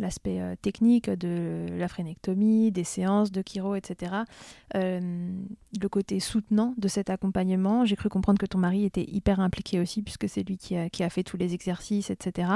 [0.00, 4.12] l'aspect euh, technique de la frénectomie, des séances de chiro, etc.,
[4.74, 5.30] euh,
[5.80, 9.78] le côté soutenant de cet accompagnement, j'ai cru comprendre que ton mari était hyper impliqué
[9.78, 12.50] aussi, puisque c'est lui qui a, fait tous les exercices, etc.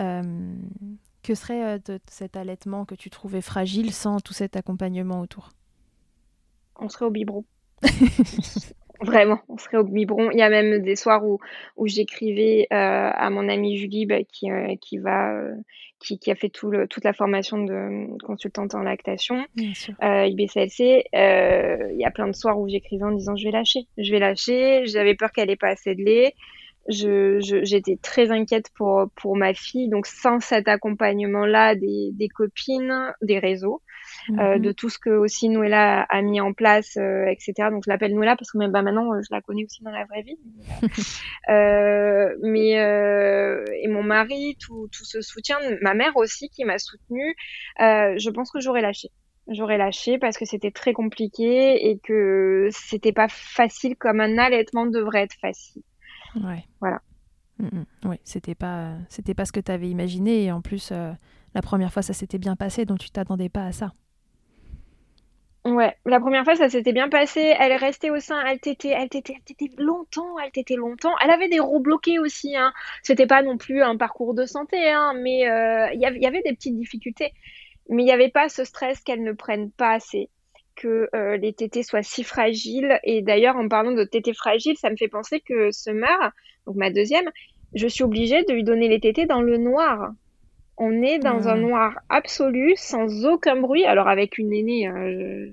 [0.00, 0.54] Euh,
[1.22, 5.50] que serait de cet allaitement que tu trouvais fragile sans tout cet accompagnement autour?
[6.76, 7.44] On serait au biberon.
[9.02, 10.30] Vraiment, on serait au biberon.
[10.30, 11.38] Il y a même des soirs où,
[11.76, 15.54] où j'écrivais euh, à mon amie Julie bah, qui, euh, qui, va, euh,
[15.98, 21.04] qui, qui, a fait tout le, toute la formation de consultante en lactation, IBCLC.
[21.12, 24.20] il y a plein de soirs où j'écrivais en disant je vais lâcher, je vais
[24.20, 24.86] lâcher.
[24.86, 26.34] J'avais peur qu'elle ait pas assez de lait.
[26.88, 29.88] Je, j'étais très inquiète pour, pour ma fille.
[29.88, 33.82] Donc sans cet accompagnement-là des, des copines, des réseaux,
[34.30, 34.74] euh, de mhm.
[34.74, 37.70] tout ce que aussi Noëlla a, mis en place, euh, etc.
[37.70, 40.04] Donc je l'appelle Noëlla parce que même bah, maintenant je la connais aussi dans la
[40.04, 40.38] vraie vie.
[41.48, 42.70] euh, mais
[43.82, 47.34] et mon mari, tout, tout ce soutien, ma mère aussi qui m'a soutenue.
[47.78, 49.08] je pense que j'aurais lâché
[49.48, 54.86] j'aurais lâché parce que c'était très compliqué et que c'était pas facile comme un allaitement
[54.86, 55.82] devrait être facile.
[56.36, 56.64] Ouais.
[56.80, 57.02] Voilà.
[57.58, 57.84] Mm, mm.
[58.04, 61.92] Oui, c'était pas c'était pas ce que tu avais imaginé et en plus la première
[61.92, 63.92] fois ça s'était bien passé donc tu t'attendais pas à ça.
[65.64, 67.54] Ouais, la première fois, ça s'était bien passé.
[67.58, 71.14] Elle est restée au sein, elle t'était, elle t'était, elle longtemps, elle t'était longtemps.
[71.22, 72.72] Elle avait des roues bloquées aussi, hein.
[73.04, 76.52] C'était pas non plus un parcours de santé, hein, mais euh, il y, avait des
[76.52, 77.32] petites difficultés.
[77.88, 80.30] Mais il n'y avait pas ce stress qu'elle ne prenne pas assez,
[80.74, 82.98] que euh, les tétés soient si fragiles.
[83.04, 86.32] Et d'ailleurs, en parlant de tétés fragiles, ça me fait penser que Summer,
[86.66, 87.30] donc ma deuxième,
[87.74, 90.10] je suis obligée de lui donner les tétés dans le noir.
[90.78, 91.60] On est dans un hmm.
[91.60, 93.84] noir absolu, sans aucun bruit.
[93.84, 95.52] Alors avec une aînée, hein,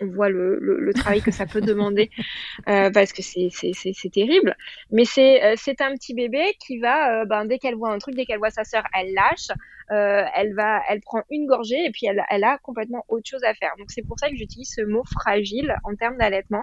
[0.00, 2.10] on voit le, le, travail que ça peut demander
[2.68, 4.56] euh, parce que c'est terrible.
[4.90, 7.98] Mais c'est euh, c'est un petit bébé qui va, euh, ben, dès qu'elle voit un
[7.98, 9.48] truc, dès qu'elle voit sa sœur, elle lâche.
[9.90, 13.44] Euh, elle va, elle prend une gorgée et puis elle, elle a complètement autre chose
[13.44, 13.72] à faire.
[13.78, 16.62] Donc c'est pour ça que j'utilise ce mot fragile en termes d'allaitement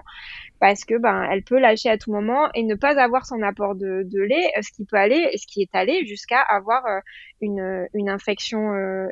[0.58, 3.76] parce que ben elle peut lâcher à tout moment et ne pas avoir son apport
[3.76, 6.82] de, de lait, ce qui peut aller, ce qui est allé jusqu'à avoir
[7.40, 8.58] une, une infection,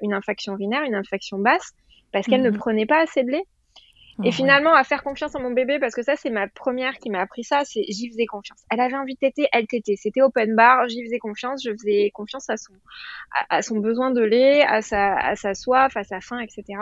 [0.03, 1.73] une infection urinaire, une infection basse
[2.13, 2.59] parce qu'elle ne mhm.
[2.59, 3.45] prenait pas assez de lait.
[4.25, 7.11] Et finalement, à faire confiance en mon bébé, parce que ça, c'est ma première qui
[7.11, 8.61] m'a appris ça, c'est j'y faisais confiance.
[8.71, 9.97] Elle avait envie de téter, elle tétait.
[9.97, 12.73] C'était open bar, j'y faisais confiance, je faisais confiance à son,
[13.49, 16.81] à, son besoin de lait, à sa, à sa soif, à sa faim, etc.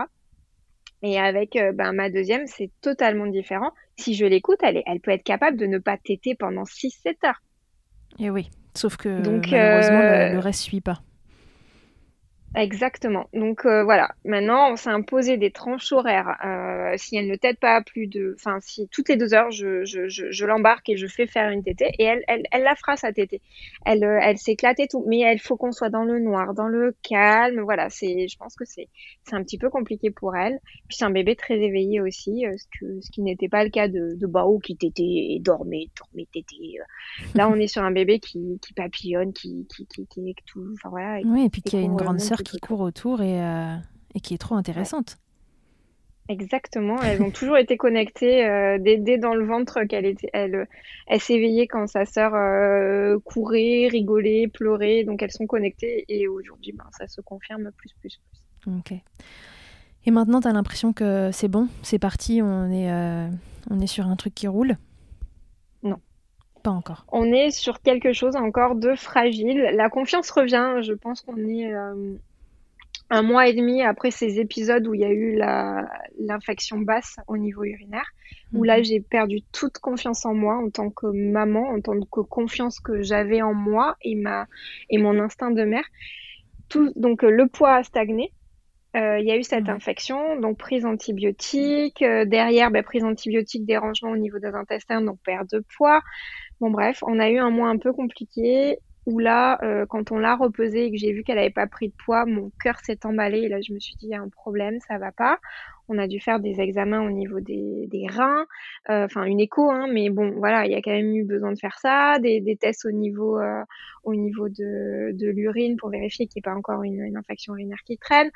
[1.03, 3.73] Et avec euh, ben, ma deuxième, c'est totalement différent.
[3.97, 7.43] Si je l'écoute, elle, elle peut être capable de ne pas téter pendant 6-7 heures.
[8.19, 11.03] Et oui, sauf que malheureusement, le, le reste suit pas.
[12.55, 13.29] Exactement.
[13.35, 16.35] Donc euh, voilà, maintenant on s'est imposé des tranches horaires.
[16.45, 19.85] Euh, si elle ne t'aide pas plus de, enfin si toutes les deux heures je,
[19.85, 22.75] je, je, je l'embarque et je fais faire une tétée et elle, elle, elle la
[22.75, 23.43] fera sa tétée.
[23.85, 26.69] Elle, euh, elle s'éclate et tout, mais il faut qu'on soit dans le noir, dans
[26.69, 27.61] le calme.
[27.61, 28.89] Voilà, c'est, je pense que c'est,
[29.25, 30.59] c'est un petit peu compliqué pour elle.
[30.89, 33.89] Puis c'est un bébé très éveillé aussi, ce que, ce qui n'était pas le cas
[33.89, 36.79] de, de Bao qui tétait et dormait, dormait, tétait.
[37.35, 40.89] Là on est sur un bébé qui, qui papillonne, qui, qui, qui, qui, tout, enfin
[40.89, 41.21] voilà.
[41.25, 43.77] Oui, et puis qui a une grande sœur qui court autour et, euh,
[44.15, 45.19] et qui est trop intéressante.
[46.31, 50.69] Exactement, elles ont toujours été connectées euh, dès, dans le ventre qu'elle était, elle,
[51.07, 56.73] elle s'éveillait quand sa sœur euh, courait, rigolait, pleurait, donc elles sont connectées et aujourd'hui,
[56.73, 58.75] ben, ça se confirme plus, plus, plus.
[58.77, 58.93] Ok.
[60.05, 62.93] Et maintenant, tu as l'impression que c'est bon, c'est parti, on est,
[63.71, 64.77] on est sur un truc qui roule?
[65.83, 65.99] Non.
[66.63, 67.07] Pas encore.
[67.11, 69.71] On est sur quelque chose encore de fragile.
[69.75, 71.73] La confiance revient, je pense qu'on est
[73.11, 75.39] un mois et demi après ces épisodes où il y a eu
[76.19, 78.11] l'infection basse au niveau urinaire,
[78.53, 78.85] où là mhm.
[78.85, 83.03] j'ai perdu toute confiance en moi en tant que maman, en tant que confiance que
[83.03, 84.47] j'avais en moi et, ma,
[84.91, 85.87] et mon instinct de mère.
[86.69, 88.33] Tout, donc le poids a stagné.
[88.97, 92.03] Euh, il y a eu cette infection, donc prise antibiotique.
[92.03, 96.01] Euh, derrière, ben, prise antibiotique, dérangement au niveau des intestins, donc perte de poids.
[96.61, 100.19] Bon bref, on a eu un mois un peu compliqué où là, euh, quand on
[100.19, 103.07] l'a repesée et que j'ai vu qu'elle n'avait pas pris de poids, mon cœur s'est
[103.07, 105.39] emballé et là, je me suis dit, il y a un problème, ça va pas.
[105.89, 108.45] On a dû faire des examens au niveau des, reins,
[108.91, 111.53] euh, enfin une écho, hein, mais bon, voilà, il y a quand même eu besoin
[111.53, 113.63] de faire ça, des, tests au niveau, euh,
[114.05, 117.97] au niveau de, l'urine pour vérifier qu'il n'y ait pas encore une, infection urinaire qui
[117.97, 118.31] traîne.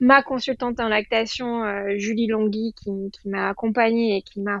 [0.00, 1.62] Ma consultante en lactation,
[1.98, 4.58] Julie Longhi, qui, qui m'a accompagnée et qui m'a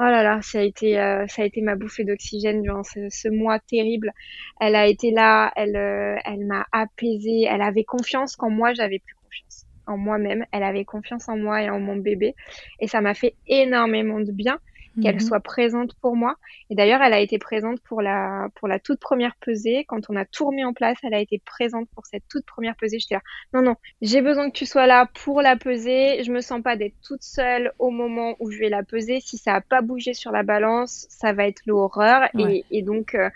[0.00, 3.28] Oh là là, ça a été, euh, ça a été ma bouffée d'oxygène durant ce,
[3.28, 4.12] mois terrible.
[4.60, 7.44] Elle a été là, elle, euh, elle m'a apaisée.
[7.48, 10.46] Elle avait confiance quand moi j'avais plus confiance en moi-même.
[10.50, 12.34] Elle avait confiance en moi et en mon bébé,
[12.80, 14.58] et ça m'a fait énormément de bien
[15.02, 15.20] qu'elle mhm.
[15.20, 16.36] soit présente pour moi.
[16.70, 19.84] Et d'ailleurs, elle a été présente pour la, pour la toute première pesée.
[19.86, 22.76] Quand on a tout remis en place, elle a été présente pour cette toute première
[22.76, 22.98] pesée.
[22.98, 26.22] J'étais là, non, non, j'ai besoin que tu sois là pour la peser.
[26.24, 29.20] Je me sens pas d'être toute seule au moment où je vais la peser.
[29.20, 32.28] Si ça a pas bougé sur la balance, ça va être l'horreur.
[32.38, 33.30] Et, et, donc, euh,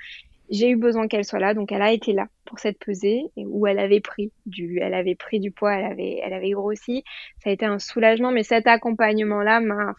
[0.51, 1.55] j'ai eu besoin qu'elle soit là.
[1.55, 5.15] Donc, elle a été là pour cette pesée où elle avait pris du, elle avait
[5.15, 7.05] pris du poids, elle avait, elle avait grossi.
[7.43, 9.95] Ça a été un soulagement, mais cet accompagnement-là m'a,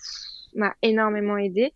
[0.55, 1.73] m'a énormément aidé.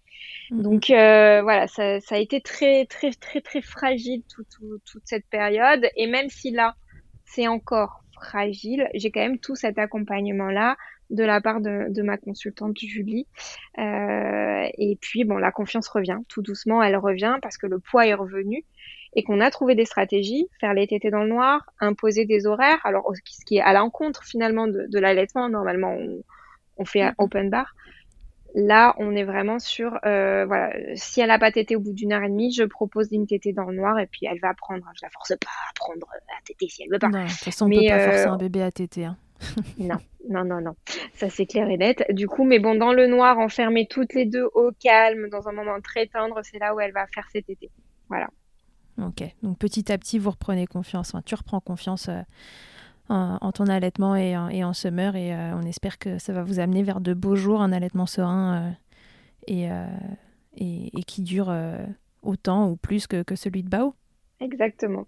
[0.51, 0.61] Mhm.
[0.61, 4.43] Donc euh, voilà, ça, ça, a été très très très très fragile tout,
[4.85, 5.87] toute cette période.
[5.95, 6.75] Et même si là,
[7.25, 10.77] c'est encore fragile, j'ai quand même tout cet accompagnement-là
[11.09, 13.27] de la part de, de ma consultante Julie.
[13.77, 18.07] Euh, et puis bon, la confiance revient tout doucement, elle revient parce que le poids
[18.07, 18.63] est revenu
[19.15, 22.79] et qu'on a trouvé des stratégies, faire les tétés dans le noir, imposer des horaires.
[22.83, 26.23] Alors ce qui est à l'encontre finalement de, de l'allaitement, normalement on,
[26.77, 27.13] on fait mhm.
[27.17, 27.75] open bar.
[28.55, 32.13] Là, on est vraiment sur, euh, voilà, si elle a pas tété au bout d'une
[32.13, 34.85] heure et demie, je propose une tétée dans le noir et puis elle va apprendre.
[34.95, 37.07] Je la force pas à prendre à téter si elle veut pas.
[37.07, 39.05] de toute façon, on peut pas forcer un euh, bébé à téter.
[39.05, 39.17] Hein.
[39.79, 39.97] non,
[40.29, 40.75] non, non, non.
[41.15, 42.05] Ça, c'est clair et net.
[42.11, 45.51] Du coup, mais bon, dans le noir, enfermer toutes les deux au calme, dans un
[45.51, 47.71] moment très tendre, c'est là où elle va faire ses tétés.
[48.07, 48.27] Voilà.
[49.01, 49.23] Ok.
[49.41, 51.09] Donc, petit à petit, vous reprenez confiance.
[51.09, 52.07] Enfin, tu reprends confiance.
[52.07, 52.21] Euh,
[53.13, 55.15] en, ton allaitement et, et en summer.
[55.15, 58.05] Et euh, on espère que ça va vous amener vers de beaux jours, un allaitement
[58.05, 58.75] serein
[59.49, 59.87] euh, euh,
[60.57, 61.53] et, et, qui dure
[62.21, 63.95] autant ou plus que, que celui de Bao.
[64.39, 65.07] Exactement.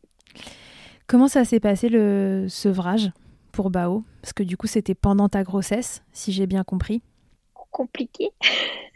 [1.07, 3.11] Comment ça s'est passé le sevrage
[3.51, 4.03] pour Bao?
[4.21, 7.01] Parce que du coup, c'était pendant ta grossesse, si j'ai bien compris.
[7.71, 8.31] Compliqué.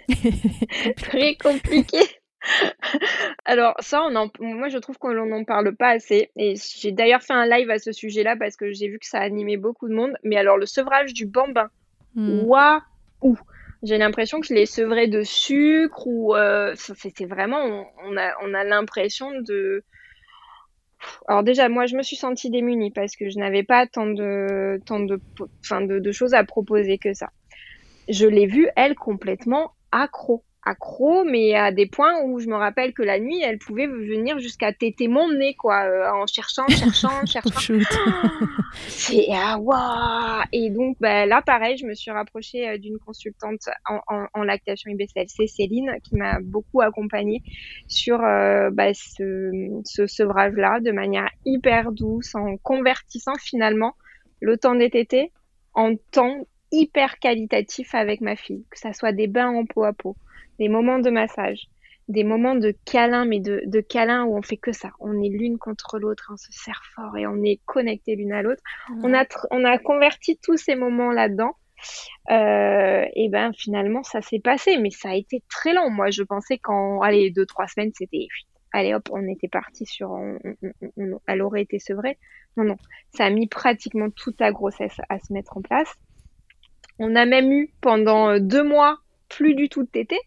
[0.97, 1.99] Très compliqué.
[3.45, 6.31] Alors ça, on en, moi je trouve qu'on n'en parle pas assez.
[6.35, 9.19] Et j'ai d'ailleurs fait un live à ce sujet-là parce que j'ai vu que ça
[9.19, 10.13] animait beaucoup de monde.
[10.23, 11.69] Mais alors le sevrage du bambin,
[12.15, 12.43] hmm.
[12.45, 13.37] waouh
[13.83, 18.53] J'ai l'impression que je l'ai sevré de sucre ou euh, c'était vraiment, on, a, on
[18.53, 19.83] a l'impression de...
[21.27, 24.81] Alors déjà, moi je me suis sentie démunie parce que je n'avais pas tant de,
[24.85, 25.19] tant de,
[25.61, 27.29] enfin, de, de choses à proposer que ça.
[28.09, 32.93] Je l'ai vue, elle, complètement accro accro, mais à des points où je me rappelle
[32.93, 37.25] que la nuit, elle pouvait venir jusqu'à téter mon nez, quoi, euh, en cherchant, cherchant,
[37.25, 37.73] cherchant.
[38.87, 43.69] C'est ah waouh Et donc bah, là, pareil, je me suis rapprochée euh, d'une consultante
[43.85, 47.41] en, lactation IBCLC, Céline, qui m'a beaucoup accompagnée
[47.87, 53.95] sur euh, bah, ce, ce sevrage-là, de manière hyper douce, en convertissant finalement
[54.41, 55.31] le temps des tétés
[55.73, 59.93] en temps hyper qualitatif avec ma fille, que ça soit des bains en peau à
[59.93, 60.15] peau,
[60.59, 61.67] des moments de massage,
[62.09, 64.91] des moments de câlin, mais de, de câlin où on fait que ça.
[64.99, 68.41] On est l'une contre l'autre, on se serre fort et on est connecté l'une à
[68.41, 68.61] l'autre.
[69.03, 71.53] On, a on a converti tous ces moments là-dedans.
[72.29, 75.89] Euh, et ben finalement ça s'est passé, mais ça a été très long.
[75.89, 78.27] Moi je pensais qu'en allez deux trois semaines c'était
[78.73, 80.19] allez hop on était parti sur
[81.27, 82.17] elle aurait été sevrée.
[82.57, 82.75] Non non,
[83.15, 85.93] ça a mis pratiquement toute la grossesse à se mettre en place.
[86.97, 88.97] On a même eu pendant deux mois
[89.29, 90.19] plus du tout de tété.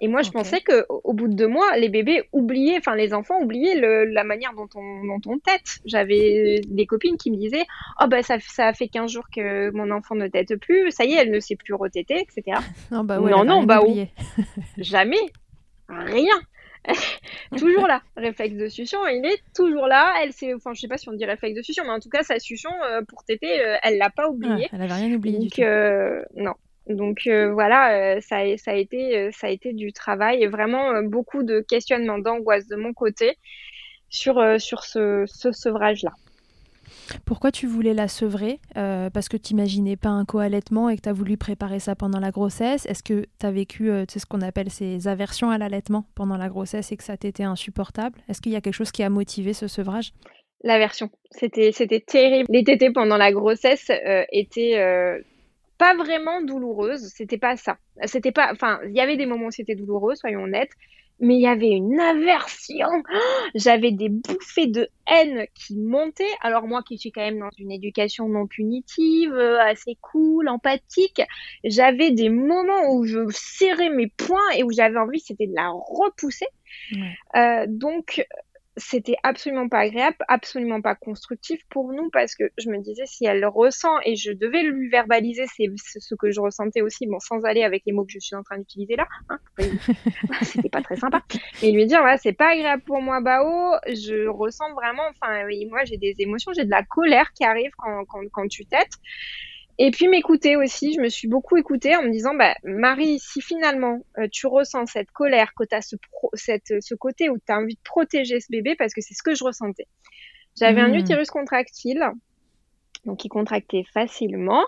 [0.00, 3.12] Et moi, je pensais que au bout de deux mois, les bébés oubliaient, enfin les
[3.12, 5.80] enfants oubliaient le, la manière dont on, dont on tête.
[5.84, 7.66] J'avais des copines qui me disaient,
[8.00, 11.12] oh ben ça, ça fait 15 jours que mon enfant ne tète plus, ça y
[11.12, 12.58] est, elle ne sait plus retéter, etc.
[12.90, 13.80] Non, bah ouais, non, non, bah
[14.78, 15.20] jamais,
[15.88, 16.40] rien.
[17.58, 20.14] toujours là, réflexe de succion, il est toujours là.
[20.22, 22.08] Elle sait, enfin, je sais pas si on dit réflexe de succion, mais en tout
[22.08, 24.68] cas, sa succion euh, pour téter, euh, elle l'a pas oublié.
[24.72, 25.38] elle avait rien oublié.
[25.38, 26.54] Donc, euh, non,
[26.90, 30.46] donc euh, voilà, euh, ça, ça, a été, euh, ça a été du travail et
[30.46, 33.36] vraiment beaucoup de questionnements, d'angoisse de mon côté
[34.08, 36.12] sur, sur ce, ce sevrage-là.
[37.24, 41.08] Pourquoi tu voulais la sevrer Parce que tu n'imaginais pas un co-allaitement et que tu
[41.08, 42.86] as voulu préparer ça pendant la grossesse?
[42.86, 46.92] Est-ce que tu as vécu ce qu'on appelle ces aversions à l'allaitement pendant la grossesse
[46.92, 48.18] et que ça t'était insupportable?
[48.28, 50.12] Est-ce qu'il y a quelque chose qui a motivé ce sevrage?
[50.62, 51.10] L'aversion.
[51.30, 52.46] C'était, c'était terrible.
[52.48, 53.90] Les tétés pendant la grossesse
[54.32, 54.76] étaient
[55.80, 57.78] pas vraiment douloureuse, c'était pas ça.
[58.04, 60.72] C'était pas, enfin, il y avait des moments où c'était douloureux, soyons honnêtes,
[61.20, 62.86] mais il y avait une aversion.
[63.54, 66.36] J'avais des bouffées de haine qui montaient.
[66.42, 71.22] Alors moi qui suis quand même dans une éducation non punitive, assez cool, empathique,
[71.64, 75.70] j'avais des moments où je serrais mes poings et où j'avais envie, c'était de la
[75.70, 76.46] repousser.
[77.36, 78.22] Euh, donc
[78.80, 83.26] c'était absolument pas agréable, absolument pas constructif pour nous parce que je me disais si
[83.26, 87.20] elle le ressent et je devais lui verbaliser c'est ce que je ressentais aussi, bon
[87.20, 89.38] sans aller avec les mots que je suis en train d'utiliser là, hein,
[90.42, 91.22] c'était pas très sympa,
[91.62, 95.66] mais lui dire voilà c'est pas agréable pour moi Bao, je ressens vraiment, enfin oui,
[95.66, 98.88] moi j'ai des émotions, j'ai de la colère qui arrive quand, quand, quand tu t'aides
[99.82, 103.40] et puis m'écouter aussi, je me suis beaucoup écoutée en me disant, bah, Marie, si
[103.40, 105.96] finalement euh, tu ressens cette colère, que tu as ce,
[106.34, 109.22] cette, ce côté où tu as envie de protéger ce bébé, parce que c'est ce
[109.22, 109.86] que je ressentais.
[110.58, 110.96] J'avais un mmh.
[110.96, 112.04] utérus contractile,
[113.06, 114.66] donc il contractait facilement.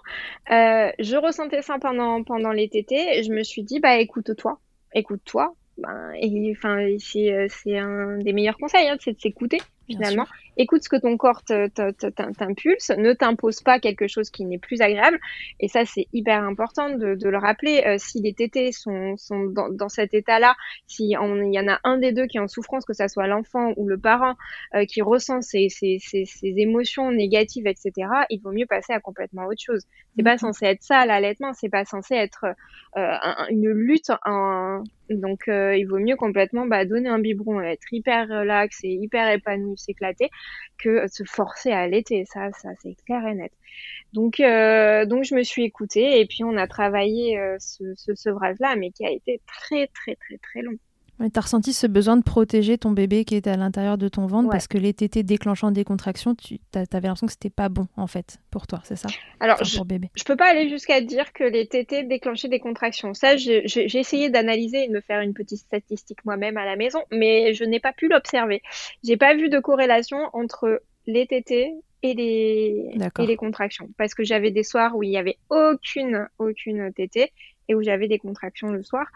[0.50, 4.60] Euh, je ressentais ça pendant, pendant les tétés, et je me suis dit, bah écoute-toi,
[4.94, 5.54] écoute-toi.
[5.76, 7.48] Ben, et enfin, c'est euh,
[7.82, 9.58] un des meilleurs conseils, hein, c'est de s'écouter
[9.92, 10.26] finalement.
[10.58, 15.18] Écoute ce que ton corps t'impulse, ne t'impose pas quelque chose qui n'est plus agréable.
[15.60, 17.82] Et ça, c'est hyper important de, le rappeler.
[17.86, 20.54] Euh, si les tétés sont, sont dans, cet état-là,
[20.86, 21.16] si il y
[21.60, 23.98] en a un des deux qui est en souffrance, que ça soit l'enfant ou le
[23.98, 24.34] parent
[24.74, 27.92] euh, qui ressent ces, ces, ces, émotions négatives, etc.,
[28.28, 29.86] il vaut mieux passer à complètement autre chose.
[30.16, 30.38] C'est pas mhm.
[30.38, 32.44] censé être ça l'allaitement, c'est pas censé être
[32.96, 33.16] euh,
[33.48, 34.10] une lutte.
[34.26, 34.82] En...
[35.20, 39.76] Donc, il vaut mieux complètement bah, donner un biberon, être hyper relax et hyper épanoui
[39.78, 40.30] s'éclater
[40.78, 42.24] que se forcer à allaiter.
[42.26, 43.52] Ça, ça c'est clair et net.
[44.12, 48.14] Donc, euh, donc je me suis écoutée et puis on a travaillé euh, ce, ce
[48.14, 50.76] sevrage-là, mais qui a été très, très, très, très long.
[51.22, 54.26] Tu as ressenti ce besoin de protéger ton bébé qui était à l'intérieur de ton
[54.26, 57.86] ventre parce que les tétés déclenchant des contractions, tu avais l'impression que c'était pas bon
[57.96, 59.08] en fait pour toi, c'est ça?
[59.40, 60.10] Alors, je, bébé.
[60.14, 63.14] je peux pas aller jusqu'à dire que les tétés déclenchaient des contractions.
[63.14, 63.64] Ça, j'ai
[63.98, 67.64] essayé d'analyser et de me faire une petite statistique moi-même à la maison, mais je
[67.64, 68.62] n'ai pas pu l'observer.
[69.04, 73.88] J'ai pas vu de corrélation entre les tétés et les, et les contractions.
[73.96, 77.32] Parce que j'avais des soirs où il n'y avait aucune, aucune tétée
[77.68, 79.06] et où j'avais des contractions le soir.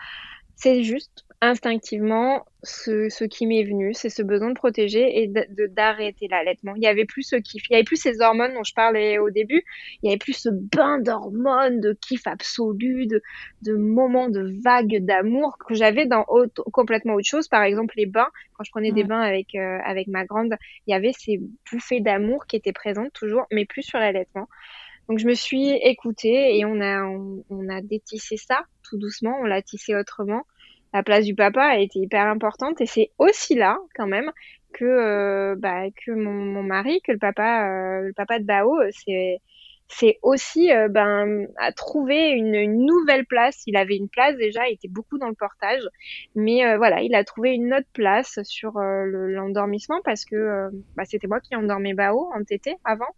[0.58, 5.66] C'est juste instinctivement ce, ce qui m'est venu, c'est ce besoin de protéger et de
[5.66, 6.72] d'arrêter l'allaitement.
[6.76, 9.18] Il y avait plus ce kiff, il y avait plus ces hormones dont je parlais
[9.18, 9.62] au début,
[10.02, 13.22] il y avait plus ce bain d'hormones, de kiff absolu, de,
[13.62, 16.24] de moments de vagues d'amour que j'avais dans
[16.72, 17.48] complètement autre chose.
[17.48, 20.92] Par exemple, les bains, quand je prenais des bains avec, euh, avec ma grande, il
[20.92, 21.38] y avait ces
[21.70, 24.48] bouffées d'amour qui étaient présentes toujours, mais plus sur l'allaitement.
[25.08, 29.44] Donc je me suis écoutée et on a, on, a détissé ça tout doucement, on
[29.44, 30.42] l'a tissé autrement.
[30.92, 34.32] La place du papa a été hyper importante et c'est aussi là quand même
[34.72, 39.40] que euh, bah, que mon, mari, que le papa, euh, le papa de Bao, c'est
[39.88, 43.62] c'est aussi euh, ben à trouver une, une, nouvelle place.
[43.66, 45.82] Il avait une place déjà, il était beaucoup dans le portage,
[46.34, 51.40] mais voilà, il a trouvé une autre place sur l'endormissement parce que bah, c'était moi
[51.40, 53.14] qui endormais Bao en tété avant.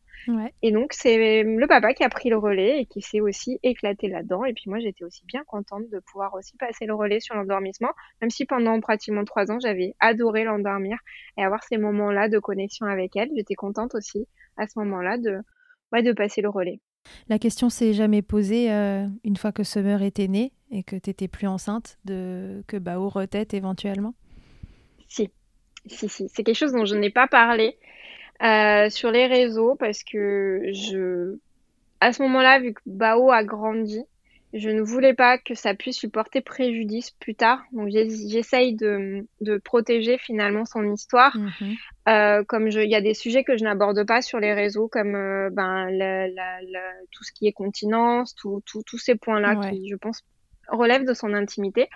[0.62, 4.09] Et donc, c'est le papa qui a pris le relais et qui s'est aussi éclaté
[4.09, 4.45] là-dedans.
[4.45, 7.93] Et puis moi, j'étais aussi bien contente de pouvoir aussi passer le relais sur l'endormissement,
[8.21, 10.99] même si pendant pratiquement trois ans, j'avais adoré l'endormir
[11.37, 13.31] et avoir ces moments-là de connexion avec elle.
[13.35, 15.39] J'étais contente aussi à ce moment-là de,
[15.93, 16.80] ouais, de passer le relais.
[17.28, 18.68] La question s'est jamais posée
[19.24, 23.09] une fois que Summer était née et que tu n'étais plus enceinte, de que Bao
[23.09, 24.14] retête éventuellement?
[25.09, 25.30] Si,
[25.86, 26.28] si, si.
[26.28, 27.78] C'est quelque chose dont je n'ai pas parlé
[28.91, 31.39] sur les réseaux parce que je,
[32.01, 34.05] à ce moment-là, vu que Bao a grandi,
[34.55, 37.62] je ne voulais pas que ça puisse lui porter préjudice plus tard.
[37.72, 41.36] Donc j'essaye de, de, protéger finalement son histoire.
[41.36, 41.74] Mhm.
[42.09, 45.14] Euh, comme il y a des sujets que je n'aborde pas sur les réseaux, comme
[45.14, 45.88] euh, ben,
[47.11, 48.62] tout ce qui est continence, tous
[48.99, 50.22] ces points-là qui, je pense,
[50.68, 51.88] relèvent de son intimité.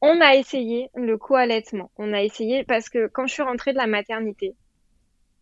[0.00, 1.90] On a essayé le co-allaitement.
[1.96, 4.54] On a essayé parce que quand je suis rentrée de la maternité,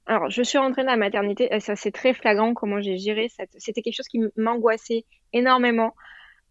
[0.07, 3.28] alors, je suis rentrée de la maternité, et ça c'est très flagrant comment j'ai géré.
[3.59, 5.94] C'était quelque chose qui m'angoissait énormément.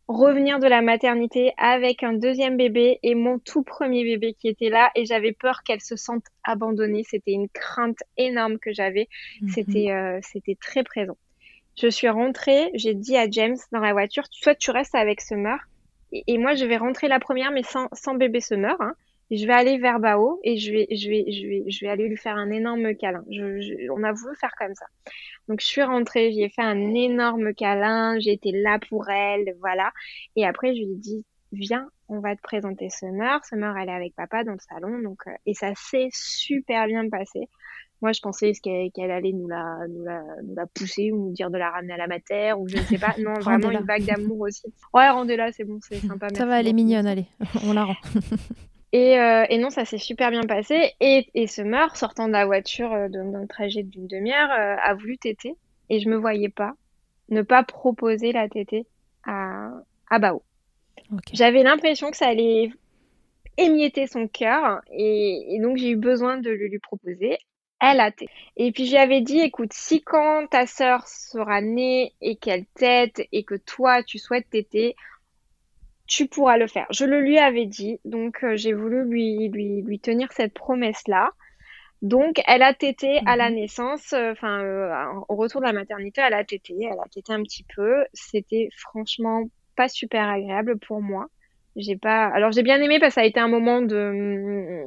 [0.08, 4.70] Revenir de la maternité avec un deuxième bébé et mon tout premier bébé qui était
[4.70, 7.04] là et j'avais peur qu'elle se sente abandonnée.
[7.04, 9.08] C'était une crainte énorme que j'avais.
[9.42, 9.50] Mhm.
[9.50, 11.18] C'était euh, c'était très présent.
[11.76, 15.58] Je suis rentrée, j'ai dit à James dans la voiture, soit tu restes avec Summer
[16.12, 18.76] et, et moi je vais rentrer la première mais sans, sans bébé Summer.
[18.80, 18.94] Hein
[19.32, 22.08] je vais aller vers Bao et je vais, je vais, je vais, je vais aller
[22.08, 23.24] lui faire un énorme câlin.
[23.30, 24.86] Je, on a voulu faire comme ça.
[25.48, 29.92] Donc je suis rentrée, j'ai fait un énorme câlin, j'ai été là pour elle, voilà.
[30.36, 33.44] Et après je lui ai dit, viens, on va te présenter Summer.
[33.46, 37.10] Summer, elle est avec papa dans le salon, donc euh, et ça s'est super bien
[37.10, 37.50] passé.
[38.02, 41.50] Moi, je pensais qu'elle allait nous la, nous, la, nous la pousser ou nous dire
[41.50, 43.16] de la ramener à la matière ou je ne sais pas.
[43.18, 44.68] Non, vraiment une vague d'amour aussi.
[44.94, 46.28] Ouais, rendez-la, c'est bon, c'est sympa.
[46.36, 47.26] Ça va, elle est mignonne, allez,
[47.66, 47.96] on la rend.
[48.94, 50.94] Euh, et, non, ça s'est super bien passé.
[51.00, 55.18] Et, et Summer, sortant de la voiture euh, d'un trajet d'une demi-heure, euh, a voulu
[55.18, 55.56] téter.
[55.90, 56.74] Et je me voyais pas
[57.30, 58.86] ne pas proposer la tétée
[59.26, 59.72] à,
[60.10, 60.44] à Bao.
[61.34, 62.72] J'avais l'impression que ça allait
[63.58, 64.82] émietter son cœur.
[64.92, 67.38] Et, donc, j'ai eu besoin de le lui proposer.
[67.82, 68.32] Elle a tété.
[68.56, 73.44] Et puis, j'avais dit, écoute, si quand ta sœur sera née et qu'elle tète et
[73.44, 74.96] que toi, tu souhaites téter,
[76.08, 76.86] tu pourras le faire.
[76.92, 81.32] Je le lui avais dit, donc euh, j'ai voulu lui, lui, lui tenir cette promesse-là.
[82.02, 83.56] Donc, elle a tété à la mhm.
[83.56, 84.92] naissance, euh, enfin, euh,
[85.30, 88.06] au retour de la maternité, elle a tété, elle a tété un petit peu.
[88.14, 89.44] C'était franchement
[89.76, 91.28] pas super agréable pour moi.
[91.76, 94.84] J'ai pas, alors j'ai bien aimé parce que ça a été un moment de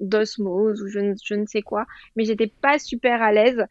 [0.00, 1.86] d'osmose ou je ne, je ne sais quoi,
[2.16, 3.64] mais j'étais pas super à l'aise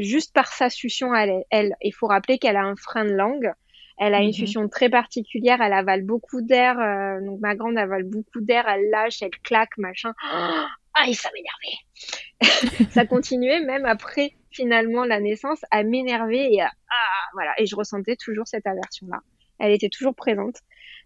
[0.00, 1.76] juste par sa succion à elle.
[1.80, 3.52] Il faut rappeler qu'elle a un frein de langue.
[3.98, 4.70] Elle a une fusion mhm.
[4.70, 6.78] très particulière, elle avale beaucoup d'air.
[6.78, 10.12] Euh, donc ma grande avale beaucoup d'air, elle lâche, elle claque, machin.
[10.98, 12.88] Ah, ça m'énervait.
[12.90, 17.52] ça continuait même après finalement la naissance à m'énerver et à, ah, voilà.
[17.58, 19.20] Et je ressentais toujours cette aversion-là.
[19.58, 20.56] Elle était toujours présente.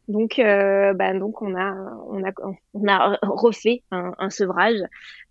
[0.09, 1.73] Donc, euh, bah, donc on a,
[2.09, 2.33] on a,
[2.75, 4.81] on a refait un, un sevrage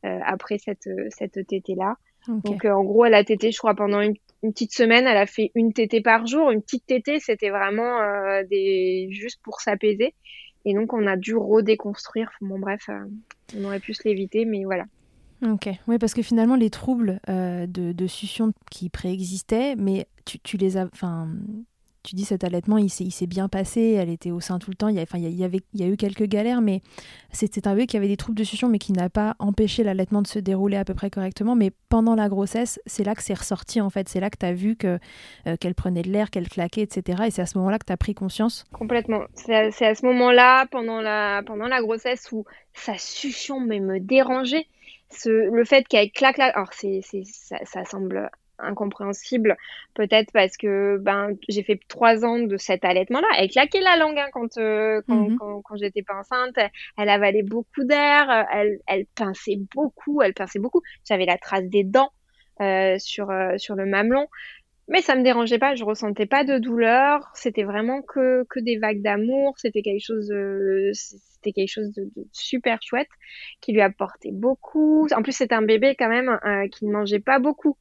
[0.05, 1.95] euh, après cette, cette tétée là.
[2.28, 5.17] Donc, euh, en gros, elle a tété, je crois, pendant une une petite semaine, elle
[5.17, 6.51] a fait une tétée par jour.
[6.51, 10.13] Une petite tétée, c'était vraiment euh, des juste pour s'apaiser.
[10.65, 12.31] Et donc, on a dû redéconstruire.
[12.41, 13.05] Bon, bref, euh,
[13.57, 14.85] on aurait pu se l'éviter, mais voilà.
[15.45, 20.39] Ok, oui, parce que finalement, les troubles euh, de, de succion qui préexistaient, mais tu,
[20.39, 20.87] tu les as.
[22.03, 24.87] Tu dis cet allaitement, il s'est bien passé, elle était au sein tout le temps,
[24.87, 26.81] il y, a, enfin, il y, avait, il y a eu quelques galères, mais
[27.31, 30.21] c'était un bébé qui avait des troubles de succion, mais qui n'a pas empêché l'allaitement
[30.21, 31.55] de se dérouler à peu près correctement.
[31.55, 34.07] Mais pendant la grossesse, c'est là que c'est ressorti, en fait.
[34.07, 34.99] C'est là que tu as vu que,
[35.47, 37.23] euh, qu'elle prenait de l'air, qu'elle claquait, etc.
[37.27, 39.23] Et c'est à ce moment-là que tu as pris conscience Complètement.
[39.33, 44.67] C'est à, ce moment-là, pendant la, pendant la grossesse, où sa succion mais me dérangeait.
[45.12, 48.30] Ce, le fait qu'elle claque, alors c'est, ça, ça semble
[48.62, 49.57] incompréhensible,
[49.93, 53.28] peut-être parce que ben j'ai fait trois ans de cet allaitement-là.
[53.38, 55.38] Elle claquait la langue hein, quand, euh, mhm.
[55.38, 56.57] quand, quand, j'étais pas enceinte.
[56.97, 60.82] Elle avalait beaucoup d'air, elle, elle pinçait beaucoup, elle pinçait beaucoup.
[61.07, 62.12] J'avais la trace des dents
[62.62, 64.28] euh, sur euh, sur le mamelon,
[64.89, 65.75] mais ça me dérangeait pas.
[65.75, 67.31] Je ressentais pas de douleur.
[67.35, 69.53] C'était vraiment que que des vagues d'amour.
[69.57, 70.31] C'était quelque chose
[70.93, 73.07] c'était quelque chose de, super chouette
[73.61, 75.07] qui lui apportait beaucoup.
[75.15, 76.37] En plus, c'est un bébé quand même
[76.71, 77.77] qui ne mangeait pas beaucoup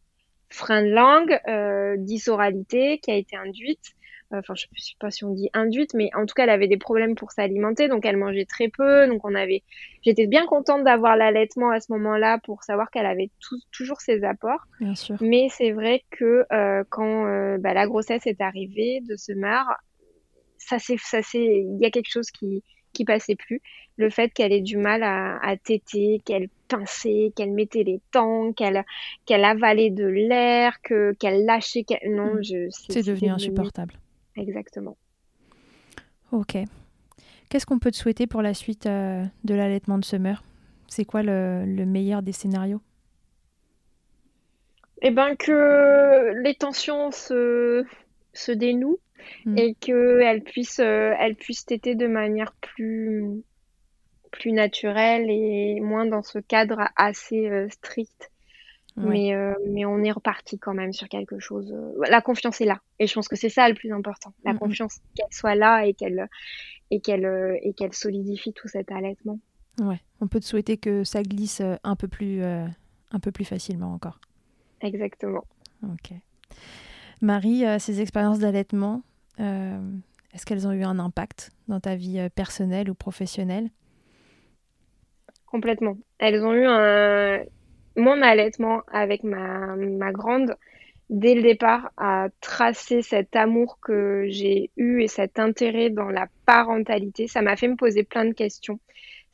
[0.50, 3.94] frein de langue, euh, dysoralité qui a été induite.
[4.33, 6.51] Euh, enfin, je ne sais pas si on dit induite, mais en tout cas, elle
[6.51, 9.07] avait des problèmes pour s'alimenter, donc elle mangeait très peu.
[9.07, 9.62] Donc on avait,
[10.03, 13.31] j'étais bien contente d'avoir l'allaitement à ce moment-là pour savoir qu'elle avait
[13.72, 14.66] toujours ses apports.
[14.81, 15.16] Bien sûr.
[15.20, 19.66] Mais c'est vrai que euh, quand euh, bah, la grossesse est arrivée de ce mar,
[20.59, 22.62] ça c'est, ça c'est, il y a quelque chose qui
[22.93, 23.61] qui passait plus.
[23.97, 28.53] Le fait qu'elle ait du mal à, à téter, qu'elle pinçait, qu'elle mettait les temps,
[28.53, 28.85] qu'elle
[29.24, 31.85] qu'elle avalait de l'air, que qu'elle lâchait.
[32.07, 32.43] Non, mm.
[32.43, 32.68] je.
[32.70, 33.95] C'est devenu insupportable.
[34.39, 34.97] Exactement.
[36.32, 36.57] Ok.
[37.49, 40.43] Qu'est-ce qu'on peut te souhaiter pour la suite euh, de l'allaitement de Summer?
[40.86, 42.80] C'est quoi le, le, meilleur des scénarios?
[45.01, 47.84] Eh ben que les tensions se
[48.32, 48.99] se dénoue
[49.45, 49.59] mm.
[49.59, 53.43] et qu'elle puisse, elle puisse téter de manière plus,
[54.30, 58.30] plus naturelle et moins dans ce cadre assez strict.
[58.99, 59.34] Mais,
[59.68, 61.74] mais on est reparti quand même sur quelque chose.
[62.09, 62.80] La confiance est là.
[62.99, 64.32] Et je pense que c'est ça le plus important.
[64.44, 66.28] La confiance, qu'elle soit là et qu'elle
[66.90, 69.38] et qu'elle et qu'elle solidifie tout cet allaitement.
[69.80, 72.66] Ouais, on peut te souhaiter que ça glisse euh, un peu plus, euh,
[73.12, 74.20] un peu plus facilement encore.
[74.80, 75.44] Exactement.
[75.84, 76.12] Ok.
[77.20, 79.03] Marie, euh, ces expériences d'allaitement,
[79.38, 83.70] est-ce qu'elles ont eu un impact dans ta vie personnelle ou professionnelle?
[85.46, 85.96] Complètement.
[86.18, 87.44] Elles ont eu un...
[87.97, 90.55] Mon allaitement avec ma, ma grande,
[91.11, 96.28] dès le départ, a tracé cet amour que j'ai eu et cet intérêt dans la
[96.47, 97.26] parentalité.
[97.26, 98.78] Ça m'a fait me poser plein de questions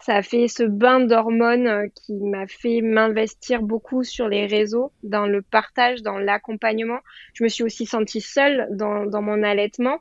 [0.04, 4.92] ça a fait ce bain d'hormones euh, qui m'a fait m'investir beaucoup sur les réseaux,
[5.02, 6.98] dans le partage, dans l'accompagnement.
[7.32, 10.00] Je me suis aussi sentie seule dans, dans mon allaitement.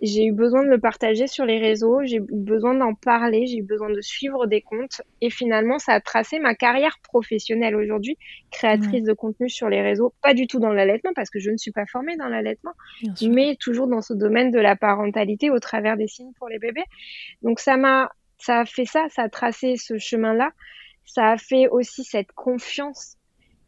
[0.00, 3.58] J'ai eu besoin de le partager sur les réseaux, j'ai eu besoin d'en parler, j'ai
[3.58, 5.02] eu besoin de suivre des comptes.
[5.20, 8.16] Et finalement, ça a tracé ma carrière professionnelle aujourd'hui,
[8.52, 10.14] créatrice de contenu sur les réseaux.
[10.22, 12.72] Pas du tout dans l'allaitement, parce que je ne suis pas formée dans l'allaitement,
[13.22, 16.84] mais toujours dans ce domaine de la parentalité au travers des signes pour les bébés.
[17.42, 20.52] Donc ça m'a ça a fait ça, ça a tracé ce chemin-là.
[21.04, 23.16] Ça a fait aussi cette confiance.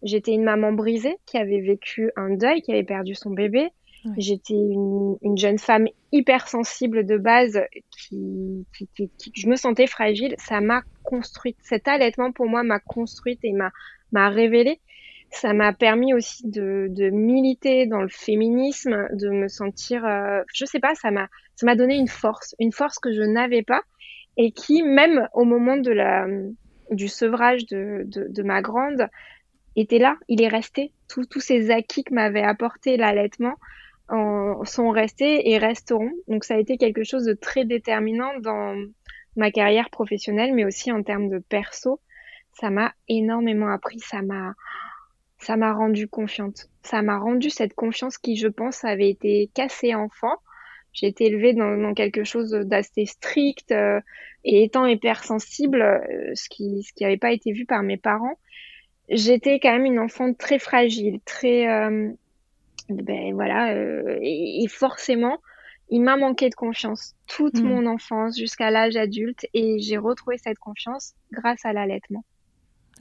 [0.03, 3.71] J'étais une maman brisée qui avait vécu un deuil, qui avait perdu son bébé.
[4.17, 10.35] J'étais une, jeune femme hypersensible de base qui, qui, je me sentais fragile.
[10.39, 11.59] Ça m'a construite.
[11.63, 13.71] Cet allaitement pour moi m'a construite et m'a
[14.13, 14.81] m'a révélée.
[15.31, 20.65] Ça m'a permis aussi de, de, militer dans le féminisme, de me sentir, euh, je
[20.65, 23.83] sais pas, ça m'a ça m'a donné une force, une force que je n'avais pas
[24.37, 26.27] et qui, même au moment de la,
[26.91, 29.09] du sevrage de, de, ma grande,
[29.77, 30.93] était là, il est resté.
[31.09, 33.57] Tous ces acquis que m'avait apporté l'allaitement
[34.65, 36.11] sont restés et resteront.
[36.29, 38.77] Donc ça a été quelque chose de très déterminant dans
[39.37, 42.01] ma carrière professionnelle, mais aussi en termes de perso.
[42.55, 44.55] Ça m'a énormément appris, ça m'a
[45.39, 46.69] ça m'a rendu confiante.
[46.83, 50.37] Ça m'a rendu cette confiance qui, je pense, avait été cassée enfant
[50.93, 54.01] j'ai été élevée dans, dans quelque chose d'assez strict euh,
[54.45, 58.39] et étant hypersensible, euh, ce qui ce qui n'avait pas été vu par mes parents,
[59.09, 62.11] j'étais quand même une enfant très fragile, très euh,
[62.97, 63.75] ben voilà
[64.23, 65.39] et, forcément
[65.89, 67.65] il m'a manqué de confiance toute hmm.
[67.65, 72.25] mon enfance jusqu'à l'âge adulte et j'ai retrouvé cette confiance grâce à l'allaitement.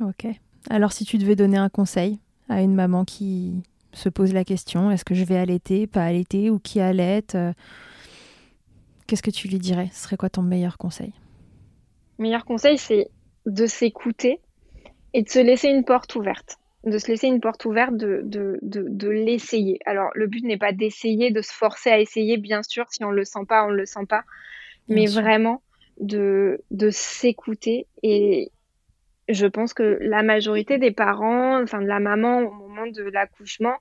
[0.01, 0.25] Ok.
[0.69, 3.63] Alors si tu devais donner un conseil à une maman qui
[3.93, 7.53] se pose la question est-ce que je vais allaiter, pas allaiter, ou qui allaite euh,
[9.09, 9.89] Qu'est-ce que tu lui dirais?
[9.91, 11.13] Ce serait quoi ton meilleur conseil?
[12.19, 13.09] Meilleur conseil, c'est
[13.47, 14.39] de s'écouter
[15.15, 16.58] et de se laisser une porte ouverte.
[16.85, 19.79] De se laisser une porte ouverte, de, de, de, l'essayer.
[19.85, 22.85] Alors, le but n'est pas d'essayer, de se forcer à essayer, bien sûr.
[22.89, 24.23] Si on ne le sent pas, on ne le sent pas.
[24.87, 25.61] mais vraiment
[25.99, 28.51] de, de s'écouter et,
[29.29, 33.75] je pense que la majorité des parents, enfin de la maman au moment de l'accouchement,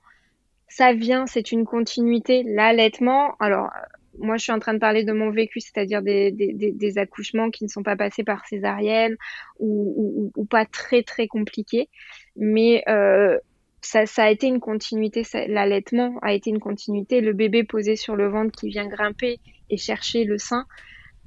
[0.67, 2.43] ça vient, c'est une continuité.
[2.43, 3.71] L'allaitement, alors
[4.19, 7.69] moi je suis en train de parler de mon vécu, c'est-à-dire des, accouchements qui ne
[7.69, 9.15] sont pas passés par césarienne
[9.59, 11.89] ou, pas très très compliqués,
[12.35, 13.37] mais euh,
[13.81, 18.27] ça, a été une continuité, l'allaitement a été une continuité, le bébé posé sur le
[18.27, 19.39] ventre qui vient grimper
[19.69, 20.65] et chercher le sein,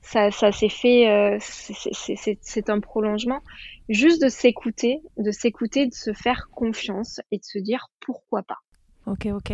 [0.02, 3.40] ça, ça s'est fait, euh, c'est un prolongement.
[3.88, 8.58] Juste de s'écouter, de s'écouter, de se faire confiance et de se dire pourquoi pas.
[9.06, 9.52] Ok, ok.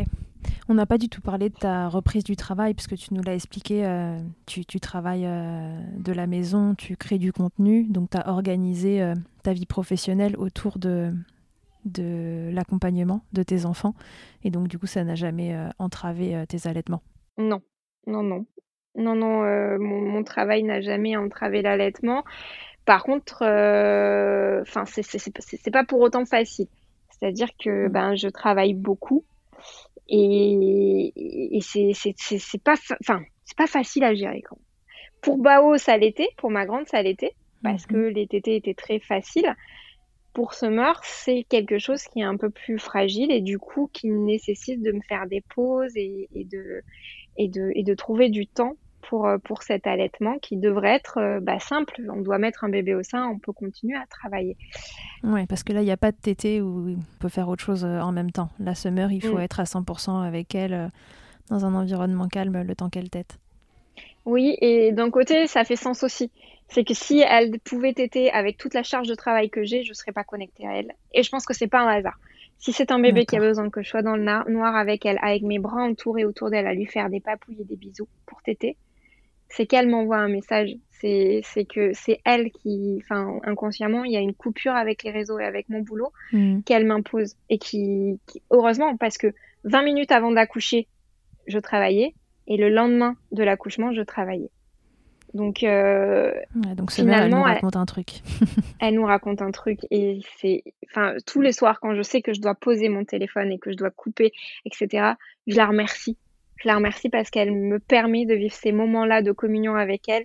[0.69, 3.35] On n'a pas du tout parlé de ta reprise du travail, puisque tu nous l'as
[3.35, 8.19] expliqué, euh, tu, tu, travailles euh, de la maison, tu crées du contenu, donc tu
[8.19, 11.13] as organisé euh, ta vie professionnelle autour de,
[11.85, 13.95] de l'accompagnement de tes enfants,
[14.45, 17.03] et donc du coup ça n'a jamais entravé tes allaitements.
[17.39, 17.63] Non,
[18.07, 18.47] non, non.
[18.95, 19.43] Non, non,
[19.79, 22.25] mon, mon, travail n'a jamais entravé l'allaitement.
[22.85, 23.43] Par contre,
[24.63, 26.67] enfin, c'est pas pour autant facile.
[27.11, 27.93] C'est-à-dire que mm.
[27.93, 29.25] ben, je travaille beaucoup
[30.09, 31.13] et,
[31.57, 34.43] et c'est pas, enfin, c'est pas facile à gérer.
[34.43, 34.59] Quand
[35.21, 36.29] Pour Bao, ça l'était.
[36.37, 38.15] Pour ma grande, ça l'était parce que mm-hmm.
[38.15, 39.55] les tétés étaient très faciles.
[40.33, 44.09] Pour Summer, c'est quelque chose qui est un peu plus fragile et du coup qui
[44.09, 46.83] nécessite de me faire des pauses et, de,
[47.37, 51.19] et, de, et de trouver du temps pour, euh, pour cet allaitement qui devrait être
[51.19, 52.03] euh, bah, simple.
[52.13, 54.57] On doit mettre un bébé au sein, on peut continuer à travailler.
[55.25, 57.63] Oui, parce que là, il n'y a pas de tété où on peut faire autre
[57.63, 58.51] chose euh, en même temps.
[58.59, 59.43] La semeur, il faut mm.
[59.43, 60.91] être à 100% avec elle
[61.51, 63.39] dans un environnement calme le temps qu'elle tète.
[64.25, 66.31] Oui, et d'un côté, ça fait sens aussi.
[66.69, 69.91] C'est que si elle pouvait téter avec toute la charge de travail que j'ai, je
[69.91, 70.93] ne serais pas connectée à elle.
[71.15, 72.19] Et je pense que c'est pas un hasard.
[72.59, 75.19] Si c'est un bébé qui a besoin que je sois dans le noir avec elle,
[75.23, 78.43] avec mes bras entourés autour d'elle, à lui faire des papouilles et des bisous pour
[78.43, 78.77] téter,
[79.49, 80.71] c'est qu'elle m'envoie un message.
[81.01, 85.39] C'est que c'est elle qui, enfin, inconsciemment, il y a une coupure avec les réseaux
[85.39, 86.63] et avec mon boulot mm.
[86.63, 87.37] qu'elle m'impose.
[87.51, 88.19] Et qui,
[88.51, 89.29] heureusement, parce que
[89.63, 90.89] 20 minutes avant d'accoucher,
[91.47, 92.15] je travaillais.
[92.49, 94.51] Et le lendemain de l'accouchement, je travaillais.
[95.35, 96.33] Donc, euh,
[96.75, 98.09] donc finalement, elle nous raconte un truc.
[98.81, 102.33] elle nous raconte un truc et c'est, enfin, tous les soirs quand je sais que
[102.33, 104.33] je dois poser mon téléphone et que je dois couper,
[104.65, 105.13] etc.
[105.47, 106.17] Je la remercie.
[106.59, 110.25] Je la remercie parce qu'elle me permet de vivre ces moments-là de communion avec elle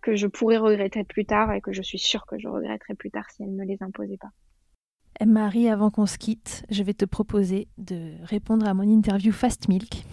[0.00, 3.10] que je pourrais regretter plus tard et que je suis sûre que je regretterais plus
[3.10, 4.30] tard si elle ne me les imposait pas.
[5.20, 9.32] Eh, Marie, avant qu'on se quitte, je vais te proposer de répondre à mon interview
[9.32, 10.04] Fast Milk.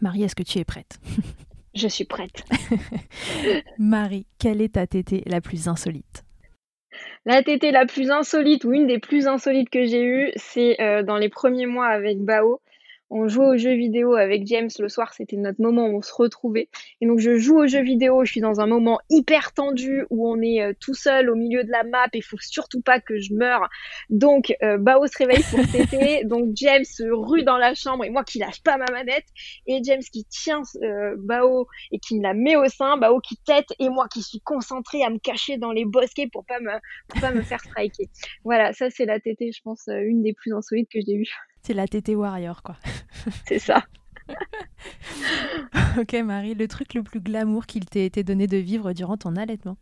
[0.00, 0.98] Marie, est-ce que tu es prête?
[1.74, 2.44] Je suis prête.
[3.78, 6.24] Marie, quelle est ta tétée la plus insolite?
[7.24, 11.04] La tétée la plus insolite ou une des plus insolites que j'ai eues, c'est euh,
[11.04, 12.60] dans les premiers mois avec Bao
[13.10, 16.14] on jouait aux jeux vidéo avec James le soir, c'était notre moment où on se
[16.14, 16.68] retrouvait.
[17.00, 20.30] Et donc je joue aux jeux vidéo, je suis dans un moment hyper tendu où
[20.30, 23.00] on est euh, tout seul au milieu de la map et il faut surtout pas
[23.00, 23.68] que je meure.
[24.10, 28.10] Donc euh, Bao se réveille pour téter, donc James se rue dans la chambre et
[28.10, 29.26] moi qui lâche pas ma manette
[29.66, 33.36] et James qui tient euh, Bao et qui me la met au sein, Bao qui
[33.38, 36.70] tête et moi qui suis concentrée à me cacher dans les bosquets pour pas me
[37.08, 38.08] pour pas me faire striker.
[38.44, 41.49] Voilà, ça c'est la tétée, je pense une des plus insolites que j'ai eues.
[41.62, 42.76] C'est la TT Warrior, quoi.
[43.46, 43.84] C'est ça.
[45.98, 49.36] ok, Marie, le truc le plus glamour qu'il t'ait été donné de vivre durant ton
[49.36, 49.76] allaitement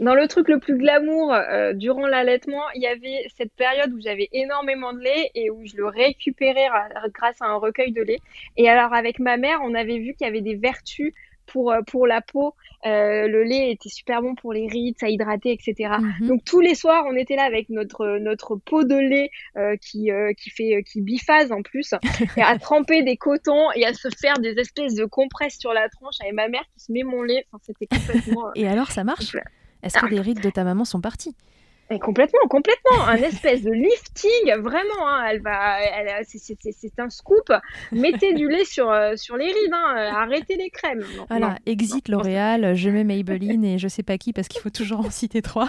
[0.00, 4.00] dans le truc le plus glamour euh, durant l'allaitement, il y avait cette période où
[4.00, 6.66] j'avais énormément de lait et où je le récupérais
[7.12, 8.18] grâce à un recueil de lait.
[8.56, 11.12] Et alors avec ma mère, on avait vu qu'il y avait des vertus
[11.46, 12.54] pour, euh, pour la peau.
[12.86, 15.94] Euh, le lait était super bon pour les rides, ça hydratait, etc.
[16.20, 16.28] Mhm.
[16.28, 20.10] Donc tous les soirs, on était là avec notre notre pot de lait euh, qui
[20.36, 21.94] qui fait qui biphase en plus,
[22.36, 25.88] et à tremper des cotons et à se faire des espèces de compresses sur la
[25.88, 27.46] tronche avec ma mère qui se met mon lait.
[27.52, 28.52] Enfin, c'était complètement.
[28.54, 29.36] et alors, ça marche?
[29.82, 31.36] Est-ce que les rides de ta maman sont parties?
[32.00, 33.04] Complètement, complètement.
[33.06, 35.06] Un espèce de lifting, vraiment.
[35.06, 35.78] Hein, elle va,
[36.24, 37.52] c'est un scoop.
[37.92, 39.72] Mettez du lait sur, euh, sur les rides.
[39.72, 41.04] Hein, arrêtez les crèmes.
[41.28, 45.00] voilà, exit L'Oréal, je mets Maybelline et je sais pas qui parce qu'il faut toujours
[45.00, 45.68] en citer trois.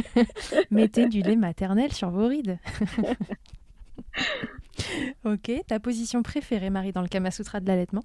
[0.70, 2.58] Mettez du lait maternel sur vos rides.
[5.24, 8.04] ok, ta position préférée, Marie, dans le Kama Sutra de l'allaitement?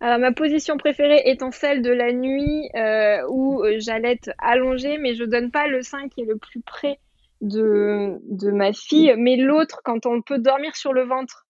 [0.00, 5.14] Alors, ma position préférée étant celle de la nuit euh, où euh, j'allaite allongée, mais
[5.14, 7.00] je donne pas le sein qui est le plus près
[7.40, 11.46] de, de ma fille, mais l'autre quand on peut dormir sur le ventre.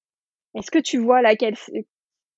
[0.55, 1.57] Est-ce que tu vois laquelle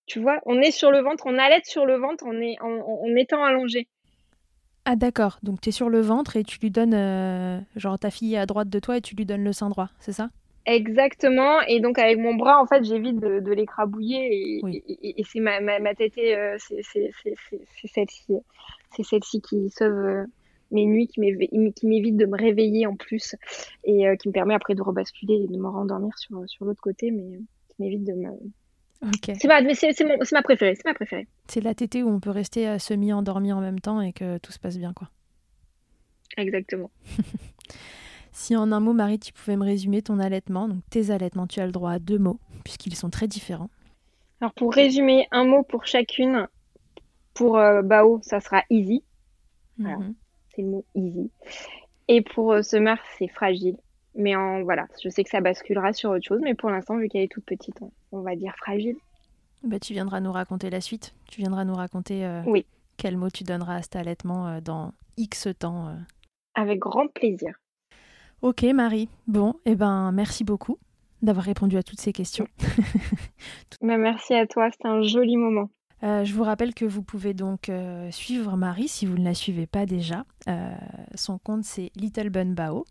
[0.06, 3.16] Tu vois, on est sur le ventre, on allaite sur le ventre en, est, en,
[3.16, 3.88] étant allongé.
[4.84, 8.10] Ah d'accord, donc tu es sur le ventre et tu lui donnes, euh, genre ta
[8.10, 10.30] fille à droite de toi et tu lui donnes le sein droit, c'est ça?
[10.66, 11.60] Exactement.
[11.62, 14.60] Et donc avec mon bras, en fait, j'évite de, de l'écrabouiller
[15.02, 16.82] et, c'est ma, ma, ma tétée, euh, c'est
[17.86, 18.34] celle-ci,
[18.94, 20.24] c'est celle-ci qui sauve euh,
[20.70, 23.34] mes nuits, qui m'évite de me réveiller en plus
[23.84, 26.82] et euh, qui me permet après de rebasculer et de me rendormir sur, sur l'autre
[26.82, 28.28] côté, mais qui m'évite de me.
[29.22, 31.26] C'est ma, ma préférée, c'est ma préférée.
[31.48, 34.58] C'est la tétée où on peut rester semi-endormi en même temps et que tout se
[34.58, 35.08] passe bien, quoi.
[36.36, 36.90] Exactement.
[38.32, 41.60] Si en un mot, Marie, tu pouvais me résumer ton allaitement, donc tes allaitements, tu
[41.60, 43.70] as le droit à deux mots, puisqu'ils sont très différents.
[44.40, 46.46] Alors pour résumer, un mot pour chacune.
[47.34, 49.02] Pour euh, Bao, ça sera easy.
[49.78, 50.14] Mhm.
[50.54, 51.30] C'est le mot easy.
[52.08, 53.76] Et pour euh, Summer, c'est fragile.
[54.14, 57.08] Mais en, voilà, je sais que ça basculera sur autre chose, mais pour l'instant, vu
[57.08, 57.78] qu'elle est toute petite,
[58.12, 58.96] on, va dire fragile.
[59.62, 61.14] Bah, tu viendras nous raconter la suite.
[61.28, 62.66] Tu viendras nous raconter euh, oui.
[62.96, 65.94] quel mot tu donneras à cet allaitement dans X temps.
[66.54, 67.54] Avec grand plaisir.
[68.42, 70.78] Ok Marie, bon, et eh ben merci beaucoup
[71.20, 72.46] d'avoir répondu à toutes ces questions.
[73.82, 75.70] Bah, merci à toi, c'était un joli moment.
[76.02, 79.34] Euh, je vous rappelle que vous pouvez donc euh, suivre Marie si vous ne la
[79.34, 80.24] suivez pas déjà.
[80.48, 80.70] Euh,
[81.14, 82.84] son compte c'est Little Bun Bao.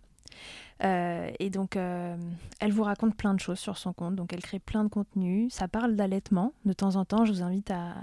[0.82, 4.16] Et donc, elle vous raconte plein de choses sur son compte.
[4.16, 5.54] Donc, elle crée plein de contenus.
[5.54, 6.54] Ça parle d'allaitement.
[6.66, 7.96] De temps en temps, je vous invite à,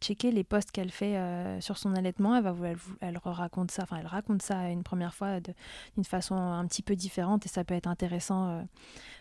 [0.00, 2.34] checker les posts qu'elle fait euh, sur son allaitement.
[2.36, 6.96] Elle, va, raconte ça, elle raconte ça une première fois d'une façon un petit peu
[6.96, 8.62] différente et ça peut être intéressant euh,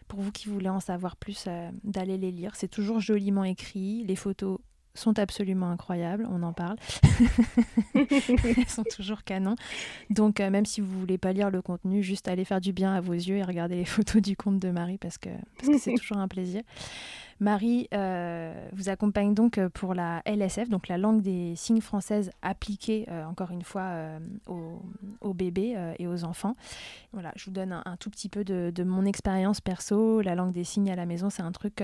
[0.08, 2.56] pour vous qui voulez en savoir plus euh, d'aller les lire.
[2.56, 4.60] C'est toujours joliment écrit, les photos
[4.96, 6.78] sont absolument incroyables, on en parle.
[7.96, 9.56] Elles sont toujours canon.
[10.10, 13.02] Donc même si vous voulez pas lire le contenu, juste aller faire du bien à
[13.02, 15.30] vos yeux et regarder les photos du compte de Marie parce que
[15.80, 16.62] c'est toujours un plaisir.
[17.44, 22.32] Marie euh, vous accompagne donc euh, pour la LSF, donc la langue des signes française
[22.42, 23.92] appliquée, euh, encore une fois,
[24.48, 26.56] aux, bébés et aux enfants.
[27.12, 30.22] Voilà, je vous donne un, tout petit peu de, mon expérience perso.
[30.22, 31.84] La langue des signes à la maison, c'est un truc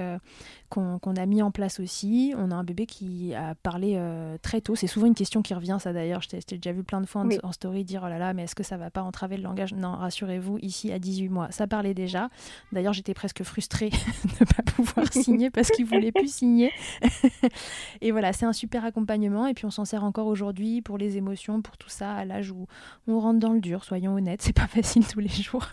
[0.69, 2.33] qu'on a mis en place aussi.
[2.37, 3.99] On a un bébé qui a parlé
[4.41, 4.75] très tôt.
[4.75, 6.21] C'est souvent une question qui revient, ça d'ailleurs.
[6.21, 8.55] Je t'ai déjà vu plein de fois en, story dire oh là là, mais est-ce
[8.55, 9.73] que ça va pas entraver le langage?
[9.73, 12.29] Non, rassurez-vous, ici à 18 mois, ça parlait déjà.
[12.71, 13.89] D'ailleurs, j'étais presque frustrée
[14.23, 16.71] de ne pas pouvoir signer parce qu'il voulait plus signer.
[18.01, 19.47] et voilà, c'est un super accompagnement.
[19.47, 22.51] Et puis on s'en sert encore aujourd'hui pour les émotions, pour tout ça, à l'âge
[22.51, 22.67] où
[23.07, 25.67] on rentre dans le dur, soyons honnêtes, c'est pas facile tous les jours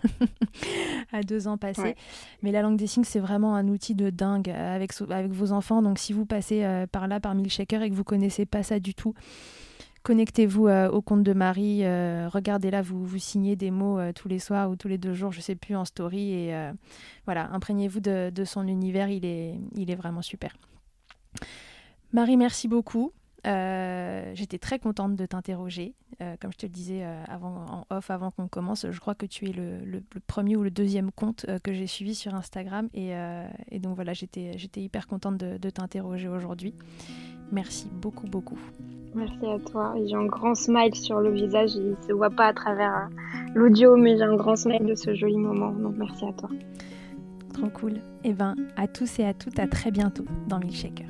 [1.12, 1.94] à deux ans passés.
[2.42, 5.82] Mais la langue des signes, c'est vraiment un outil de dingue avec, avec vos enfants.
[5.82, 8.80] Donc si vous passez euh, par là, par Milkshaker, et que vous connaissez pas ça
[8.80, 9.14] du tout,
[10.06, 14.12] Connectez-vous euh, au compte de Marie, euh, regardez là, vous, vous signez des mots euh,
[14.12, 16.30] tous les soirs ou tous les deux jours, je sais plus, en story.
[16.30, 16.54] Et
[17.24, 20.56] voilà, imprégnez-vous de, son univers, il est, il est vraiment super.
[22.12, 23.10] Marie, merci beaucoup.
[23.44, 25.96] J'étais très contente de t'interroger.
[26.40, 29.48] comme je te le disais avant, en off, avant qu'on commence, je crois que tu
[29.48, 32.88] es le, premier ou le deuxième compte que j'ai suivi sur Instagram.
[32.94, 33.12] Et,
[33.80, 36.74] donc voilà, j'étais hyper contente de t'interroger aujourd'hui.
[37.52, 38.58] Merci beaucoup, beaucoup.
[39.14, 39.94] Merci à toi.
[40.06, 41.74] J'ai un grand smile sur le visage.
[41.74, 44.94] Il ne se voit pas à travers euh, l'audio, mais j'ai un grand smile de
[44.94, 45.70] ce joli moment.
[45.70, 46.50] Donc merci à toi.
[47.54, 47.92] Trop cool.
[47.92, 51.06] Et eh ben, à tous et à toutes, à très bientôt dans Milkshaker.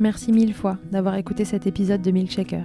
[0.00, 2.64] Merci mille fois d'avoir écouté cet épisode de Milkshaker.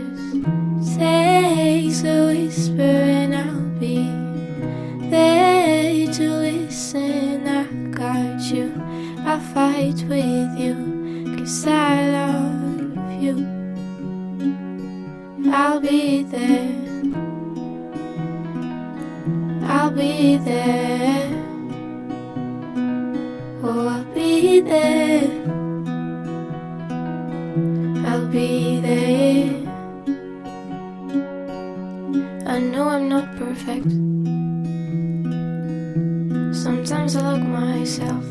[9.53, 13.35] fight with you, cause I love you.
[15.51, 16.71] I'll be there.
[19.63, 21.27] I'll be there.
[23.63, 25.27] Oh, I'll be there.
[28.07, 29.51] I'll be there.
[32.47, 33.91] I know I'm not perfect.
[36.55, 38.30] Sometimes I look myself.